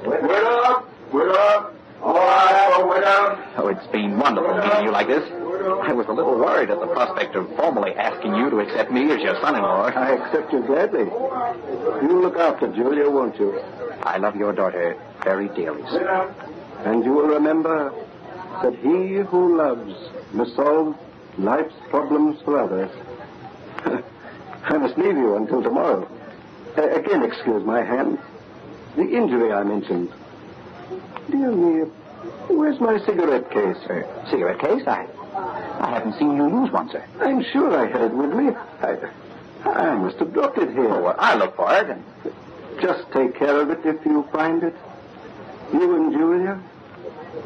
We're 0.06 0.44
up. 0.64 0.88
We're 1.12 1.32
up. 1.32 1.74
All 2.02 2.14
right, 2.14 2.72
oh, 2.76 2.86
we're 2.86 3.00
down. 3.00 3.44
Oh, 3.56 3.66
it's 3.68 3.86
been 3.88 4.16
wonderful 4.18 4.54
meeting 4.56 4.84
you 4.84 4.90
like 4.92 5.08
this. 5.08 5.28
I 5.76 5.92
was 5.92 6.06
a 6.06 6.12
little 6.12 6.38
worried 6.38 6.70
at 6.70 6.80
the 6.80 6.86
prospect 6.86 7.36
of 7.36 7.48
formally 7.56 7.92
asking 7.94 8.34
you 8.34 8.48
to 8.50 8.60
accept 8.60 8.90
me 8.90 9.10
as 9.10 9.20
your 9.20 9.34
son-in-law. 9.40 9.92
I 9.94 10.12
accept 10.12 10.52
you 10.52 10.62
gladly. 10.62 11.04
You 12.02 12.20
look 12.22 12.36
after 12.36 12.68
Julia, 12.68 13.10
won't 13.10 13.38
you? 13.38 13.58
I 14.02 14.16
love 14.18 14.36
your 14.36 14.52
daughter 14.52 14.96
very 15.22 15.48
dearly, 15.48 15.82
sir. 15.90 16.34
And 16.84 17.04
you 17.04 17.12
will 17.12 17.26
remember 17.26 17.92
that 18.62 18.74
he 18.76 19.16
who 19.16 19.58
loves 19.58 19.94
must 20.32 20.56
solve 20.56 20.96
life's 21.38 21.74
problems 21.90 22.40
for 22.42 22.58
others. 22.58 22.90
I 24.64 24.78
must 24.78 24.96
leave 24.96 25.16
you 25.16 25.36
until 25.36 25.62
tomorrow. 25.62 26.08
Uh, 26.76 26.88
again, 26.90 27.22
excuse 27.22 27.64
my 27.64 27.82
hand. 27.82 28.18
The 28.96 29.02
injury 29.02 29.52
I 29.52 29.62
mentioned. 29.64 30.12
Dear 31.30 31.52
me, 31.52 31.80
where's 32.48 32.80
my 32.80 32.98
cigarette 33.04 33.50
case? 33.50 33.76
Uh, 33.88 34.30
cigarette 34.30 34.60
case? 34.60 34.82
I, 34.86 35.06
I 35.78 35.90
haven't 35.90 36.18
seen 36.18 36.36
you 36.36 36.48
use 36.62 36.72
one, 36.72 36.90
sir. 36.90 37.04
I'm 37.20 37.42
sure 37.52 37.76
I 37.76 37.86
had 37.90 38.02
it 38.02 38.12
with 38.12 38.32
me. 38.32 38.50
I, 38.82 38.98
I 39.64 39.94
must 39.94 40.18
have 40.18 40.32
dropped 40.32 40.58
it 40.58 40.70
here. 40.70 40.92
Oh, 40.92 41.02
well, 41.02 41.16
I'll 41.18 41.38
look 41.38 41.56
for 41.56 41.72
it. 41.74 41.88
And... 41.88 42.04
Just 42.80 43.10
take 43.12 43.34
care 43.34 43.60
of 43.60 43.70
it 43.70 43.84
if 43.84 44.04
you 44.06 44.26
find 44.32 44.62
it. 44.62 44.74
You 45.72 45.96
and 45.96 46.12
Julia, 46.12 46.60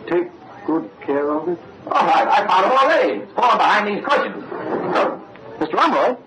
take 0.06 0.28
good 0.66 0.90
care 1.00 1.30
of 1.30 1.48
it. 1.48 1.58
All 1.86 2.06
right, 2.06 2.28
I 2.28 2.46
found 2.46 2.66
it 2.66 2.72
already. 2.72 3.12
It's 3.20 3.32
fallen 3.32 3.56
behind 3.56 3.88
these 3.88 4.04
cushions. 4.04 4.44
Mr. 5.58 5.72
Rumroy. 5.72 6.18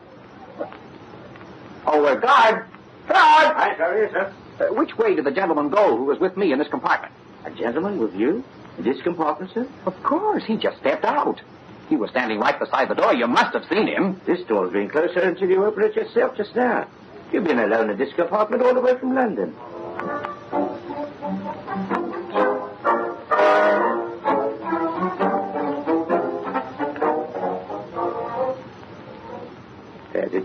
Oh, 1.88 2.04
uh, 2.04 2.16
guard. 2.16 2.66
Guard! 3.08 3.56
Hi, 3.56 3.76
sir. 3.78 4.02
Yes, 4.02 4.12
sir. 4.12 4.34
Uh, 4.66 4.74
which 4.74 4.98
way 4.98 5.16
did 5.16 5.26
the 5.26 5.32
gentleman 5.32 5.70
go 5.70 5.96
who 5.96 6.06
was 6.06 6.20
with 6.20 6.36
me 6.36 6.52
in 6.52 6.58
this 6.58 6.68
compartment? 6.68 7.14
A 7.46 7.52
gentleman 7.52 8.00
with 8.00 8.16
you? 8.16 8.44
In 8.80 8.84
this 8.84 9.02
compartment, 9.04 9.52
sir? 9.54 9.68
Of 9.86 10.02
course. 10.02 10.44
He 10.46 10.58
just 10.58 10.78
stepped 10.80 11.06
out. 11.06 11.42
He 11.90 11.96
was 11.96 12.10
standing 12.10 12.40
right 12.40 12.58
beside 12.58 12.90
the 12.90 12.96
door. 12.96 13.14
You 13.14 13.28
must 13.28 13.54
have 13.54 13.66
seen 13.66 13.88
him. 13.88 14.20
This 14.26 14.42
door's 14.48 14.74
been 14.74 14.90
closer 14.90 15.20
until 15.20 15.50
you 15.50 15.64
opened 15.64 15.86
it 15.86 15.96
yourself 15.96 16.36
just 16.36 16.56
now. 16.56 16.88
You've 17.32 17.44
been 17.44 17.60
alone 17.60 17.90
in 17.90 17.98
this 17.98 18.14
compartment 18.14 18.64
all 18.64 18.74
the 18.74 18.82
way 18.82 18.98
from 18.98 19.14
London. 19.14 19.56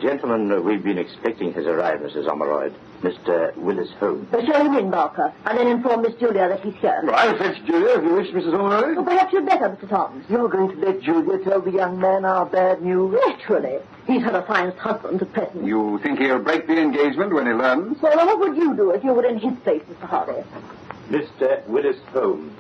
Gentleman 0.01 0.51
uh, 0.51 0.61
we've 0.61 0.83
been 0.83 0.99
expecting 0.99 1.53
has 1.53 1.67
arrived, 1.67 2.03
Mrs. 2.03 2.27
Ormeroyd. 2.27 2.75
Mr. 3.03 3.57
Willis 3.57 3.91
Holmes. 3.99 4.33
Uh, 4.33 4.45
show 4.45 4.63
him 4.63 4.77
in, 4.77 4.91
Barker, 4.91 5.33
and 5.47 5.59
then 5.59 5.69
inform 5.69 6.03
Miss 6.03 6.15
Julia 6.17 6.49
that 6.49 6.61
he's 6.61 6.75
here. 6.75 7.03
I'll 7.13 7.37
fetch 7.39 7.65
Julia 7.65 7.99
if 7.99 8.05
you 8.05 8.15
wish, 8.15 8.29
Mrs. 8.29 8.53
Ormeroyd. 8.53 8.97
Well, 8.97 9.05
perhaps 9.05 9.33
you'd 9.33 9.47
better, 9.47 9.71
Mr. 9.71 9.89
Thomas. 9.89 10.25
You're 10.29 10.49
going 10.49 10.71
to 10.71 10.87
let 10.87 11.01
Julia 11.01 11.39
tell 11.43 11.63
the 11.63 11.71
young 11.71 11.99
man 11.99 12.25
our 12.25 12.45
bad 12.45 12.83
news? 12.83 13.19
Naturally. 13.27 13.79
He's 14.07 14.23
had 14.23 14.35
a 14.35 14.43
fine 14.43 14.73
husband 14.73 15.23
at 15.23 15.33
present. 15.33 15.65
You 15.65 15.99
think 16.03 16.19
he'll 16.19 16.41
break 16.41 16.67
the 16.67 16.79
engagement 16.79 17.33
when 17.33 17.47
he 17.47 17.53
learns? 17.53 18.01
Well, 18.03 18.17
then 18.17 18.27
what 18.27 18.41
would 18.41 18.57
you 18.57 18.75
do 18.77 18.91
if 18.91 19.03
you 19.03 19.15
were 19.15 19.25
in 19.25 19.39
his 19.39 19.57
place, 19.61 19.83
Mr. 19.91 20.07
Hardy? 20.07 20.43
Mr. 21.09 21.67
Willis 21.69 21.97
Holmes. 22.13 22.53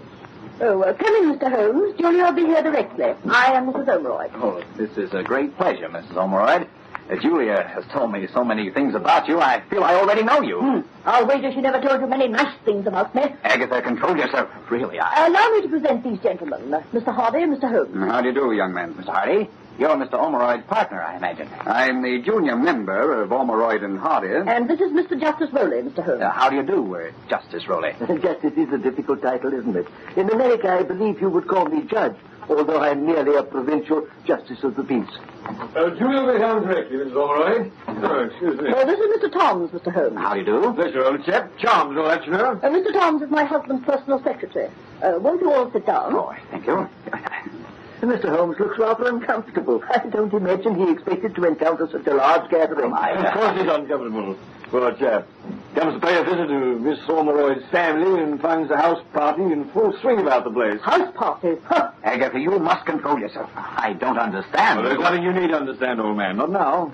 Oh, 0.62 0.82
uh, 0.82 0.92
come 0.92 1.14
in, 1.16 1.38
Mr. 1.38 1.50
Holmes. 1.50 1.98
Julia 1.98 2.24
will 2.24 2.32
be 2.32 2.42
here 2.44 2.62
directly. 2.62 3.14
I 3.30 3.52
am 3.52 3.72
Mrs. 3.72 3.86
Ormeroyd. 3.88 4.30
Oh, 4.34 4.62
this 4.76 4.94
is 4.98 5.14
a 5.14 5.22
great 5.22 5.56
pleasure, 5.56 5.88
Mrs. 5.88 6.12
Ormeroyd. 6.12 6.68
Uh, 7.10 7.16
Julia 7.16 7.62
has 7.74 7.84
told 7.92 8.12
me 8.12 8.26
so 8.32 8.44
many 8.44 8.70
things 8.70 8.94
about 8.94 9.26
you, 9.26 9.40
I 9.40 9.62
feel 9.70 9.82
I 9.82 9.94
already 9.94 10.22
know 10.22 10.42
you. 10.42 10.60
Hmm. 10.60 10.80
I'll 11.06 11.26
wager 11.26 11.50
she 11.50 11.62
never 11.62 11.80
told 11.80 12.02
you 12.02 12.06
many 12.06 12.28
nice 12.28 12.54
things 12.66 12.86
about 12.86 13.14
me. 13.14 13.22
Agatha, 13.42 13.80
control 13.80 14.16
yourself. 14.16 14.50
Really, 14.70 15.00
I... 15.00 15.26
Allow 15.26 15.48
me 15.50 15.62
to 15.62 15.68
present 15.68 16.04
these 16.04 16.18
gentlemen, 16.20 16.74
uh, 16.74 16.82
Mr. 16.92 17.14
Hardy 17.14 17.42
and 17.42 17.56
Mr. 17.56 17.70
Holmes. 17.70 18.10
How 18.10 18.20
do 18.20 18.28
you 18.28 18.34
do, 18.34 18.52
young 18.52 18.74
man? 18.74 18.92
Mr. 18.94 19.14
Hardy, 19.14 19.48
you're 19.80 19.96
Mr. 19.96 20.12
Ormeroyd's 20.12 20.66
partner, 20.66 21.00
I 21.00 21.16
imagine. 21.16 21.49
I'm 21.62 22.02
the 22.02 22.20
junior 22.20 22.54
member 22.54 23.22
of 23.22 23.30
Ormeroyd 23.30 23.82
and 23.82 23.99
Hardy. 23.99 24.28
And 24.28 24.68
this 24.68 24.78
is 24.78 24.92
Mr. 24.92 25.18
Justice 25.18 25.49
Rowley, 25.54 25.78
Mr. 25.78 26.04
Holmes. 26.04 26.20
Uh, 26.20 26.30
how 26.30 26.50
do 26.50 26.56
you 26.56 26.62
do, 26.62 26.94
uh, 26.94 27.10
Justice 27.30 27.66
Rowley? 27.66 27.92
Justice 28.20 28.52
is 28.58 28.70
a 28.75 28.78
difficult 28.78 29.22
title, 29.22 29.54
isn't 29.54 29.75
it? 29.75 29.87
In 30.16 30.28
America, 30.28 30.68
I 30.68 30.82
believe 30.82 31.18
you 31.22 31.30
would 31.30 31.49
call 31.49 31.64
me 31.64 31.82
judge, 31.84 32.14
although 32.50 32.78
I'm 32.78 33.06
merely 33.06 33.37
a 33.37 33.42
provincial 33.42 34.06
justice 34.26 34.62
of 34.64 34.76
the 34.76 34.84
peace. 34.84 35.08
Uh, 35.46 35.88
Julia 35.96 36.25
will 36.25 36.32
be 36.34 36.38
down 36.40 36.62
directly, 36.62 36.99
Mrs. 36.99 37.12
Ormeroyd. 37.14 37.72
Oh, 37.88 38.25
excuse 38.25 38.60
me. 38.60 38.70
Uh, 38.70 38.84
this 38.84 39.00
is 39.00 39.22
Mr. 39.22 39.32
Toms, 39.32 39.70
Mr. 39.70 39.90
Holmes. 39.90 40.18
How 40.18 40.34
do 40.34 40.40
you 40.40 40.44
do? 40.44 40.72
Pleasure, 40.75 41.06
old 41.06 41.25
chap. 41.25 41.56
Charms, 41.56 41.96
all 41.96 42.04
that, 42.04 42.26
you 42.26 42.32
know. 42.32 42.60
Uh, 42.62 42.68
Mr. 42.68 42.92
Toms 42.92 43.22
is 43.22 43.30
my 43.30 43.44
husband's 43.44 43.87
personal 43.87 44.22
secretary. 44.22 44.70
Uh, 45.02 45.18
won't 45.18 45.40
you 45.40 45.50
all 45.50 45.72
sit 45.72 45.87
down? 45.87 46.14
Oh, 46.14 46.34
thank 46.50 46.66
you. 46.66 46.87
Mr. 48.00 48.35
Holmes 48.35 48.59
looks 48.59 48.78
rather 48.78 49.09
uncomfortable. 49.09 49.83
I 49.90 49.99
don't 50.09 50.33
imagine 50.33 50.75
he 50.75 50.90
expected 50.90 51.35
to 51.35 51.45
encounter 51.47 51.88
such 51.90 52.07
a 52.07 52.14
large 52.14 52.50
gathering. 52.50 52.92
Of 52.92 53.33
course 53.35 53.59
he's 53.61 53.69
uncomfortable. 53.69 54.37
Poor 54.71 54.92
chap. 54.92 55.26
Comes 55.75 56.00
to 56.00 56.07
pay 56.07 56.16
a 56.16 56.23
visit 56.23 56.47
to 56.47 56.78
Miss 56.78 56.99
Ormeroyd's 57.09 57.69
family 57.71 58.23
and 58.23 58.40
finds 58.40 58.69
the 58.69 58.76
house 58.76 59.02
party 59.12 59.42
in 59.42 59.69
full 59.71 59.92
swing 60.00 60.21
about 60.21 60.45
the 60.45 60.50
place. 60.50 60.80
House 60.80 61.12
parties? 61.16 61.59
Huh. 61.64 61.90
Agatha, 62.04 62.38
you 62.38 62.57
must 62.59 62.87
control 62.87 63.19
yourself. 63.19 63.50
I 63.57 63.95
don't 63.95 64.19
understand. 64.19 64.80
Well, 64.80 64.88
there's 64.88 65.00
nothing 65.00 65.25
you 65.25 65.33
need 65.33 65.49
to 65.49 65.57
understand, 65.57 66.00
old 66.00 66.16
man. 66.16 66.37
Not 66.37 66.50
now. 66.50 66.92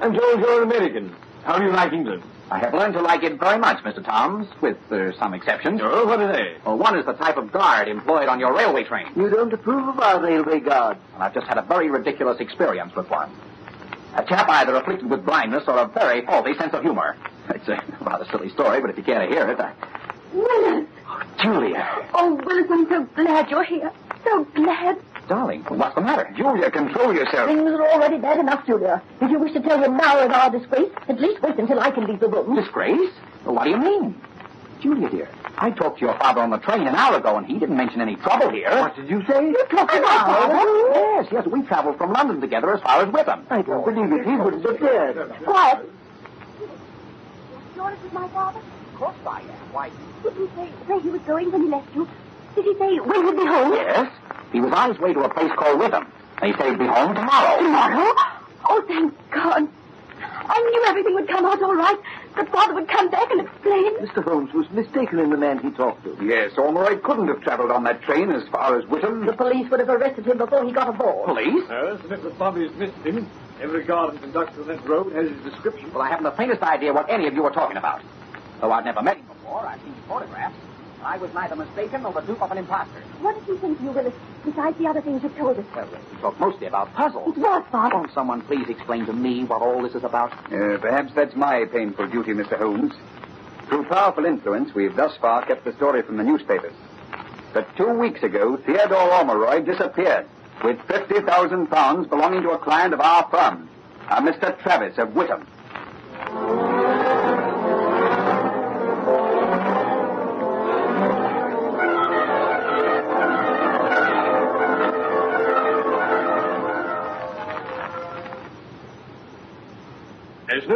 I'm 0.00 0.12
told 0.12 0.40
you're 0.40 0.62
an 0.64 0.70
American. 0.70 1.14
How 1.44 1.58
do 1.58 1.64
you 1.64 1.70
like 1.70 1.92
England? 1.92 2.22
I 2.52 2.58
have 2.58 2.74
learned 2.74 2.92
to 2.92 3.00
like 3.00 3.22
it 3.22 3.40
very 3.40 3.58
much, 3.58 3.82
Mr. 3.82 4.04
Toms, 4.04 4.46
with 4.60 4.76
uh, 4.92 5.18
some 5.18 5.32
exceptions. 5.32 5.80
Oh, 5.82 6.04
what 6.04 6.20
are 6.20 6.30
they? 6.30 6.58
Well, 6.66 6.76
one 6.76 6.98
is 6.98 7.06
the 7.06 7.14
type 7.14 7.38
of 7.38 7.50
guard 7.50 7.88
employed 7.88 8.28
on 8.28 8.38
your 8.40 8.54
railway 8.54 8.84
train. 8.84 9.06
You 9.16 9.30
don't 9.30 9.50
approve 9.54 9.88
of 9.88 9.98
our 9.98 10.20
railway 10.22 10.60
guards. 10.60 11.00
And 11.14 11.22
I've 11.22 11.32
just 11.32 11.46
had 11.46 11.56
a 11.56 11.62
very 11.62 11.88
ridiculous 11.88 12.40
experience 12.40 12.94
with 12.94 13.08
one. 13.08 13.30
A 14.16 14.24
chap 14.26 14.50
either 14.50 14.76
afflicted 14.76 15.08
with 15.08 15.24
blindness 15.24 15.64
or 15.66 15.78
a 15.78 15.88
very 15.88 16.26
faulty 16.26 16.52
sense 16.58 16.74
of 16.74 16.82
humor. 16.82 17.16
It's 17.48 17.68
a 17.68 17.82
rather 18.02 18.26
silly 18.30 18.50
story, 18.50 18.80
but 18.82 18.90
if 18.90 18.98
you 18.98 19.02
care 19.02 19.26
to 19.26 19.26
hear 19.26 19.48
it, 19.48 19.58
I... 19.58 19.72
Willis! 20.34 20.86
Julia! 21.42 22.06
Oh, 22.14 22.34
Willis, 22.44 22.70
I'm 22.70 22.86
so 22.88 23.02
glad 23.16 23.50
you're 23.50 23.64
here. 23.64 23.90
So 24.24 24.44
glad. 24.44 24.98
Darling, 25.32 25.64
what's 25.64 25.94
the 25.94 26.02
matter? 26.02 26.30
Julia, 26.36 26.66
uh, 26.66 26.70
control 26.70 27.14
yourself. 27.14 27.48
Things 27.48 27.70
are 27.70 27.88
already 27.88 28.18
bad 28.18 28.38
enough, 28.38 28.66
Julia. 28.66 29.00
If 29.22 29.30
you 29.30 29.38
wish 29.38 29.54
to 29.54 29.60
tell 29.60 29.82
him 29.82 29.96
now 29.96 30.18
of 30.18 30.30
our 30.30 30.50
disgrace, 30.50 30.92
at 31.08 31.18
least 31.18 31.40
wait 31.40 31.58
until 31.58 31.80
I 31.80 31.90
can 31.90 32.04
leave 32.04 32.20
the 32.20 32.28
room. 32.28 32.54
Disgrace? 32.54 33.10
What 33.44 33.64
do 33.64 33.70
you 33.70 33.78
mean? 33.78 34.20
Julia, 34.82 35.08
dear, 35.08 35.30
I 35.56 35.70
talked 35.70 36.00
to 36.00 36.04
your 36.04 36.18
father 36.18 36.42
on 36.42 36.50
the 36.50 36.58
train 36.58 36.86
an 36.86 36.94
hour 36.94 37.16
ago, 37.16 37.38
and 37.38 37.46
he 37.46 37.58
didn't 37.58 37.78
mention 37.78 38.02
any 38.02 38.16
trouble 38.16 38.50
here. 38.50 38.68
What 38.68 38.94
did 38.94 39.08
you 39.08 39.24
say? 39.24 39.48
You 39.48 39.64
talked 39.70 39.94
to 39.94 40.02
my 40.02 40.18
father? 40.18 40.68
Yes, 41.00 41.28
yes. 41.32 41.46
We 41.46 41.62
traveled 41.62 41.96
from 41.96 42.12
London 42.12 42.42
together 42.42 42.74
as 42.74 42.82
far 42.82 43.02
as 43.02 43.10
Witham. 43.10 43.46
I 43.48 43.62
don't 43.62 43.88
oh. 43.88 43.90
believe 43.90 44.12
it. 44.12 44.26
He 44.26 44.36
wouldn't 44.36 44.66
have 44.66 44.80
dared. 44.80 45.32
Quiet. 45.44 45.90
George 47.74 47.94
is 48.04 48.12
my 48.12 48.28
father? 48.28 48.60
Of 48.92 48.98
course 48.98 49.16
I 49.26 49.40
am. 49.40 49.48
Why? 49.72 49.90
Did 50.24 50.34
he 50.34 50.46
say 50.54 50.68
where 50.84 51.00
he 51.00 51.08
was 51.08 51.22
going 51.22 51.50
when 51.50 51.62
he 51.62 51.68
left 51.68 51.88
you? 51.94 52.06
Did 52.54 52.66
he 52.66 52.74
say 52.74 53.00
when 53.00 53.24
he'd 53.24 53.36
be 53.36 53.46
home? 53.46 53.72
Yes. 53.72 54.12
He 54.52 54.60
was 54.60 54.72
on 54.72 54.90
his 54.90 54.98
way 55.00 55.12
to 55.12 55.20
a 55.20 55.28
place 55.32 55.50
called 55.56 55.78
Witham. 55.80 56.06
They 56.40 56.52
said 56.52 56.70
he'd 56.70 56.78
be 56.78 56.86
home 56.86 57.14
tomorrow. 57.14 57.56
Tomorrow? 57.62 58.12
Oh, 58.68 58.84
thank 58.86 59.14
God. 59.30 59.68
I 60.44 60.60
knew 60.60 60.84
everything 60.88 61.14
would 61.14 61.28
come 61.28 61.44
out 61.46 61.62
all 61.62 61.74
right. 61.74 61.98
That 62.36 62.50
father 62.50 62.74
would 62.74 62.88
come 62.88 63.08
back 63.10 63.30
and 63.30 63.40
explain. 63.40 63.96
Mr. 63.98 64.22
Holmes 64.24 64.52
was 64.52 64.68
mistaken 64.70 65.18
in 65.18 65.30
the 65.30 65.36
man 65.36 65.58
he 65.58 65.70
talked 65.70 66.04
to. 66.04 66.16
Yes, 66.24 66.52
Ormeroyd 66.56 67.02
couldn't 67.02 67.28
have 67.28 67.40
travelled 67.42 67.70
on 67.70 67.84
that 67.84 68.02
train 68.02 68.30
as 68.30 68.46
far 68.48 68.78
as 68.78 68.86
Witham. 68.86 69.24
The 69.26 69.32
police 69.32 69.70
would 69.70 69.80
have 69.80 69.88
arrested 69.88 70.26
him 70.26 70.38
before 70.38 70.64
he 70.64 70.72
got 70.72 70.88
aboard. 70.88 71.26
Police? 71.26 71.64
Yes, 71.68 72.00
and 72.02 72.12
if 72.12 72.22
the 72.22 72.30
Bobbies 72.30 72.70
missed 72.76 72.96
him, 73.04 73.28
every 73.60 73.84
guard 73.84 74.10
and 74.12 74.20
conductor 74.22 74.60
on 74.62 74.68
that 74.68 74.86
road 74.86 75.12
has 75.12 75.28
his 75.30 75.42
description. 75.52 75.92
Well, 75.92 76.02
I 76.02 76.08
haven't 76.08 76.24
the 76.24 76.32
faintest 76.32 76.62
idea 76.62 76.92
what 76.92 77.08
any 77.10 77.26
of 77.26 77.34
you 77.34 77.44
are 77.44 77.52
talking 77.52 77.76
about. 77.76 78.02
Though 78.60 78.72
I've 78.72 78.84
never 78.84 79.02
met 79.02 79.16
him 79.18 79.26
before, 79.26 79.66
I've 79.66 79.80
seen 79.80 79.94
his 79.94 80.04
photographs. 80.04 80.54
I 81.04 81.18
was 81.18 81.32
neither 81.34 81.56
mistaken 81.56 82.02
nor 82.02 82.12
the 82.12 82.20
dupe 82.20 82.40
of 82.40 82.50
an 82.52 82.58
imposter. 82.58 83.00
What 83.20 83.34
did 83.34 83.44
he 83.54 83.60
think 83.60 83.78
of 83.78 83.84
you, 83.84 83.90
Willis, 83.90 84.14
besides 84.44 84.78
the 84.78 84.86
other 84.86 85.00
things 85.00 85.22
you've 85.22 85.36
told 85.36 85.58
us? 85.58 85.64
Well, 85.74 85.88
we 86.10 86.16
talked 86.18 86.40
mostly 86.40 86.66
about 86.66 86.92
puzzles. 86.94 87.36
It 87.36 87.40
was, 87.40 87.64
Father. 87.70 87.96
Won't 87.96 88.12
someone 88.12 88.42
please 88.42 88.68
explain 88.68 89.06
to 89.06 89.12
me 89.12 89.44
what 89.44 89.62
all 89.62 89.82
this 89.82 89.94
is 89.94 90.04
about? 90.04 90.32
Uh, 90.52 90.78
perhaps 90.78 91.12
that's 91.14 91.34
my 91.34 91.64
painful 91.64 92.06
duty, 92.08 92.32
Mr. 92.32 92.56
Holmes. 92.56 92.92
Through 93.68 93.84
powerful 93.84 94.24
influence, 94.26 94.74
we've 94.74 94.94
thus 94.94 95.16
far 95.16 95.44
kept 95.44 95.64
the 95.64 95.72
story 95.74 96.02
from 96.02 96.16
the 96.18 96.24
newspapers. 96.24 96.74
But 97.52 97.74
two 97.76 97.92
weeks 97.92 98.22
ago, 98.22 98.56
Theodore 98.56 99.10
Ormeroyd 99.10 99.66
disappeared 99.66 100.26
with 100.62 100.78
£50,000 100.88 102.08
belonging 102.08 102.42
to 102.42 102.50
a 102.50 102.58
client 102.58 102.94
of 102.94 103.00
our 103.00 103.28
firm, 103.30 103.68
a 104.08 104.20
Mr. 104.22 104.58
Travis 104.62 104.98
of 104.98 105.14
Witham. 105.14 105.46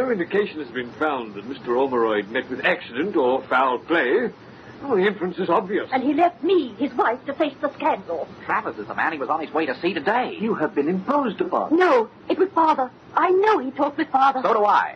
No 0.07 0.13
indication 0.13 0.59
has 0.61 0.69
been 0.71 0.89
found 0.93 1.33
that 1.33 1.43
Mr. 1.43 1.75
Ormeroyd 1.75 2.29
met 2.29 2.49
with 2.49 2.63
accident 2.63 3.17
or 3.17 3.43
foul 3.43 3.77
play, 3.77 4.29
well, 4.81 4.95
the 4.95 5.05
inference 5.05 5.37
is 5.37 5.49
obvious. 5.49 5.89
And 5.91 6.01
he 6.01 6.13
left 6.13 6.41
me, 6.41 6.73
his 6.75 6.93
wife, 6.93 7.25
to 7.25 7.33
face 7.33 7.55
the 7.59 7.73
scandal. 7.73 8.25
Travers 8.45 8.77
is 8.77 8.87
the 8.87 8.95
man 8.95 9.11
he 9.11 9.17
was 9.17 9.27
on 9.27 9.41
his 9.41 9.53
way 9.53 9.65
to 9.65 9.77
see 9.81 9.93
today. 9.93 10.37
You 10.39 10.53
have 10.55 10.73
been 10.73 10.87
imposed 10.87 11.41
upon. 11.41 11.75
No, 11.77 12.09
it 12.29 12.37
was 12.37 12.47
Father. 12.55 12.89
I 13.15 13.31
know 13.31 13.57
he 13.57 13.71
talked 13.71 13.97
with 13.97 14.07
Father. 14.07 14.39
So 14.41 14.53
do 14.53 14.63
I. 14.63 14.95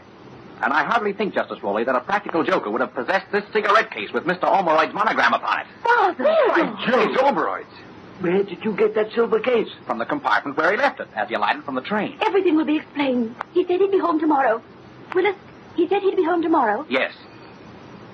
And 0.64 0.72
I 0.72 0.86
hardly 0.86 1.12
think, 1.12 1.34
Justice 1.34 1.62
Rowley, 1.62 1.84
that 1.84 1.96
a 1.96 2.02
practical 2.02 2.46
joker 2.46 2.70
would 2.70 2.80
have 2.82 2.94
possessed 2.94 3.30
this 3.34 3.44
cigarette 3.52 3.92
case 3.92 4.14
with 4.14 4.24
Mr. 4.24 4.44
Ormeroyd's 4.44 4.94
monogram 4.94 5.34
upon 5.34 5.62
it. 5.62 5.68
Father! 5.84 6.26
It's 6.26 7.22
Ormeroyd's. 7.22 7.68
Where 8.22 8.44
did 8.44 8.64
you 8.64 8.74
get 8.74 8.94
that 8.94 9.12
silver 9.14 9.40
case? 9.40 9.68
From 9.88 9.98
the 9.98 10.06
compartment 10.06 10.56
where 10.56 10.72
he 10.72 10.78
left 10.78 11.00
it, 11.00 11.08
as 11.16 11.28
he 11.28 11.34
alighted 11.34 11.64
from 11.64 11.74
the 11.74 11.82
train. 11.82 12.18
Everything 12.22 12.56
will 12.56 12.66
be 12.66 12.78
explained. 12.78 13.36
He 13.52 13.66
said 13.66 13.82
he'd 13.82 13.92
be 13.92 13.98
home 13.98 14.20
tomorrow. 14.20 14.62
Willis, 15.14 15.36
he 15.76 15.88
said 15.88 16.02
he'd 16.02 16.16
be 16.16 16.24
home 16.24 16.42
tomorrow. 16.42 16.86
Yes. 16.90 17.14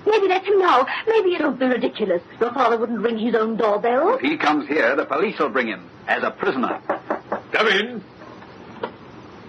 Maybe 0.06 0.28
let 0.28 0.44
him 0.44 0.58
know. 0.58 0.86
Maybe 1.06 1.34
it 1.34 1.40
won't 1.42 1.58
be 1.58 1.66
ridiculous. 1.66 2.22
Your 2.40 2.52
father 2.52 2.78
wouldn't 2.78 3.00
ring 3.00 3.18
his 3.18 3.34
own 3.34 3.56
doorbell. 3.56 4.14
If 4.14 4.20
he 4.20 4.36
comes 4.36 4.66
here, 4.68 4.96
the 4.96 5.04
police 5.04 5.38
will 5.38 5.50
bring 5.50 5.66
him 5.66 5.88
as 6.06 6.22
a 6.22 6.30
prisoner. 6.30 6.80
Come 7.52 7.66
in. 7.68 8.04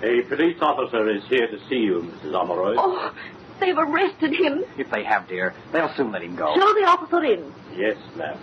A 0.01 0.21
police 0.23 0.57
officer 0.61 1.09
is 1.09 1.23
here 1.25 1.47
to 1.47 1.59
see 1.69 1.75
you, 1.77 2.11
Mrs. 2.23 2.33
Ormeroyd. 2.33 2.75
Oh, 2.77 3.13
they've 3.59 3.77
arrested 3.77 4.33
him. 4.33 4.63
If 4.77 4.89
they 4.91 5.03
have, 5.03 5.27
dear, 5.27 5.53
they'll 5.71 5.93
soon 5.95 6.11
let 6.11 6.23
him 6.23 6.35
go. 6.35 6.53
Show 6.55 6.73
the 6.73 6.85
officer 6.87 7.23
in. 7.23 7.53
Yes, 7.75 7.97
ma'am. 8.15 8.37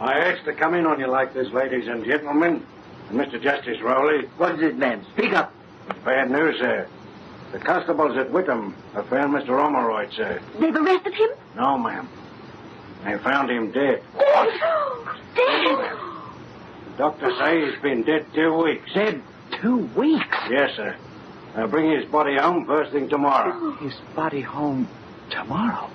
I 0.00 0.18
asked 0.18 0.44
to 0.44 0.52
come 0.52 0.74
in 0.74 0.86
on 0.86 1.00
you 1.00 1.06
like 1.06 1.34
this, 1.34 1.50
ladies 1.52 1.88
and 1.88 2.04
gentlemen. 2.04 2.64
And 3.10 3.18
Mr. 3.18 3.40
Justice 3.42 3.80
Rowley. 3.80 4.26
What 4.36 4.56
is 4.56 4.62
it, 4.62 4.76
man? 4.76 5.04
Speak 5.12 5.32
up. 5.32 5.52
Bad 6.04 6.30
news, 6.30 6.58
sir. 6.58 6.88
The 7.54 7.60
constables 7.60 8.16
at 8.16 8.32
Wickham 8.32 8.74
have 8.94 9.08
found 9.08 9.32
Mr. 9.32 9.50
Ormeroyd, 9.50 10.12
sir. 10.12 10.40
They've 10.58 10.74
arrested 10.74 11.14
him? 11.14 11.30
No, 11.54 11.78
ma'am. 11.78 12.08
They 13.04 13.16
found 13.18 13.48
him 13.48 13.70
dead. 13.70 14.02
Oh, 14.18 15.14
dead! 15.36 15.62
Dead! 15.62 15.96
The 16.90 16.98
doctor 16.98 17.30
say 17.38 17.64
he's 17.70 17.80
been 17.80 18.02
dead 18.02 18.26
two 18.34 18.60
weeks. 18.60 18.92
Dead 18.92 19.22
two 19.62 19.88
weeks? 19.96 20.36
Yes, 20.50 20.74
sir. 20.74 20.96
They'll 21.54 21.68
bring 21.68 21.92
his 21.92 22.04
body 22.06 22.36
home 22.36 22.66
first 22.66 22.90
thing 22.90 23.08
tomorrow. 23.08 23.70
His 23.76 23.94
body 24.16 24.40
home 24.40 24.88
tomorrow. 25.30 25.88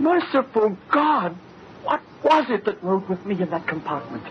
Merciful 0.00 0.76
God! 0.90 1.36
What 1.84 2.00
was 2.24 2.50
it 2.50 2.64
that 2.64 2.82
rode 2.82 3.08
with 3.08 3.24
me 3.24 3.40
in 3.40 3.50
that 3.50 3.68
compartment? 3.68 4.24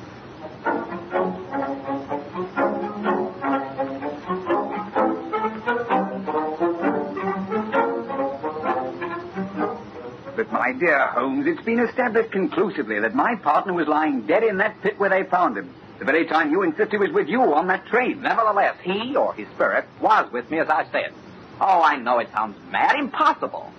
But, 10.40 10.54
my 10.54 10.72
dear 10.72 11.06
Holmes, 11.08 11.48
it's 11.48 11.62
been 11.64 11.80
established 11.82 12.32
conclusively 12.32 12.98
that 13.02 13.14
my 13.14 13.36
partner 13.36 13.74
was 13.74 13.90
lying 13.90 14.22
dead 14.22 14.42
in 14.42 14.56
that 14.60 14.82
pit 14.82 14.98
where 14.98 15.10
they 15.10 15.24
found 15.24 15.58
him. 15.58 15.70
The 15.98 16.06
very 16.06 16.26
time 16.26 16.50
you 16.50 16.64
insist 16.64 16.92
he 16.92 16.98
was 16.98 17.12
with 17.12 17.28
you 17.28 17.42
on 17.42 17.68
that 17.68 17.86
train. 17.88 18.22
Nevertheless, 18.22 18.78
he, 18.82 19.18
or 19.18 19.34
his 19.34 19.50
spirit, 19.50 19.86
was 20.00 20.32
with 20.32 20.50
me 20.50 20.60
as 20.60 20.70
I 20.70 20.86
said. 20.94 21.12
Oh, 21.60 21.82
I 21.84 21.98
know 21.98 22.20
it 22.20 22.32
sounds 22.32 22.56
mad, 22.72 22.96
impossible. 22.98 23.70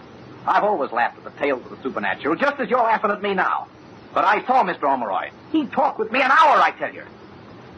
I've 0.46 0.62
always 0.62 0.92
laughed 0.92 1.16
at 1.16 1.24
the 1.24 1.40
tales 1.40 1.64
of 1.64 1.70
the 1.70 1.82
supernatural, 1.82 2.36
just 2.36 2.60
as 2.60 2.68
you're 2.68 2.78
laughing 2.82 3.10
at 3.10 3.22
me 3.22 3.32
now. 3.32 3.66
But 4.12 4.26
I 4.26 4.44
saw 4.44 4.62
Mr. 4.62 4.82
Ormeroyd. 4.82 5.30
He 5.52 5.64
talked 5.64 5.98
with 5.98 6.12
me 6.12 6.20
an 6.20 6.30
hour, 6.30 6.60
I 6.60 6.72
tell 6.78 6.92
you. 6.92 7.04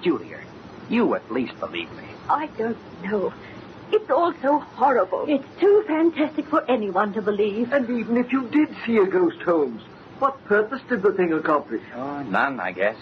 Julia, 0.01 0.41
you 0.91 1.15
at 1.15 1.31
least 1.31 1.57
believe 1.61 1.93
me. 1.93 2.03
Oh, 2.29 2.35
I 2.35 2.47
don't 2.59 2.77
know. 3.05 3.33
It's 3.93 4.11
all 4.11 4.33
so 4.41 4.59
horrible. 4.59 5.27
It's 5.29 5.61
too 5.61 5.85
fantastic 5.87 6.47
for 6.47 6.69
anyone 6.71 7.13
to 7.13 7.21
believe. 7.21 7.73
And 7.73 7.89
even 7.91 8.17
if 8.17 8.33
you 8.33 8.49
did 8.49 8.75
see 8.87 8.97
a 8.97 9.07
ghost, 9.07 9.43
Holmes, 9.43 9.83
what 10.19 10.43
purpose 10.47 10.81
did 10.89 11.03
the 11.03 11.13
thing 11.13 11.35
accomplish? 11.35 11.83
Oh, 11.95 12.23
none, 12.23 12.59
I 12.59 12.73
guess. 12.73 12.97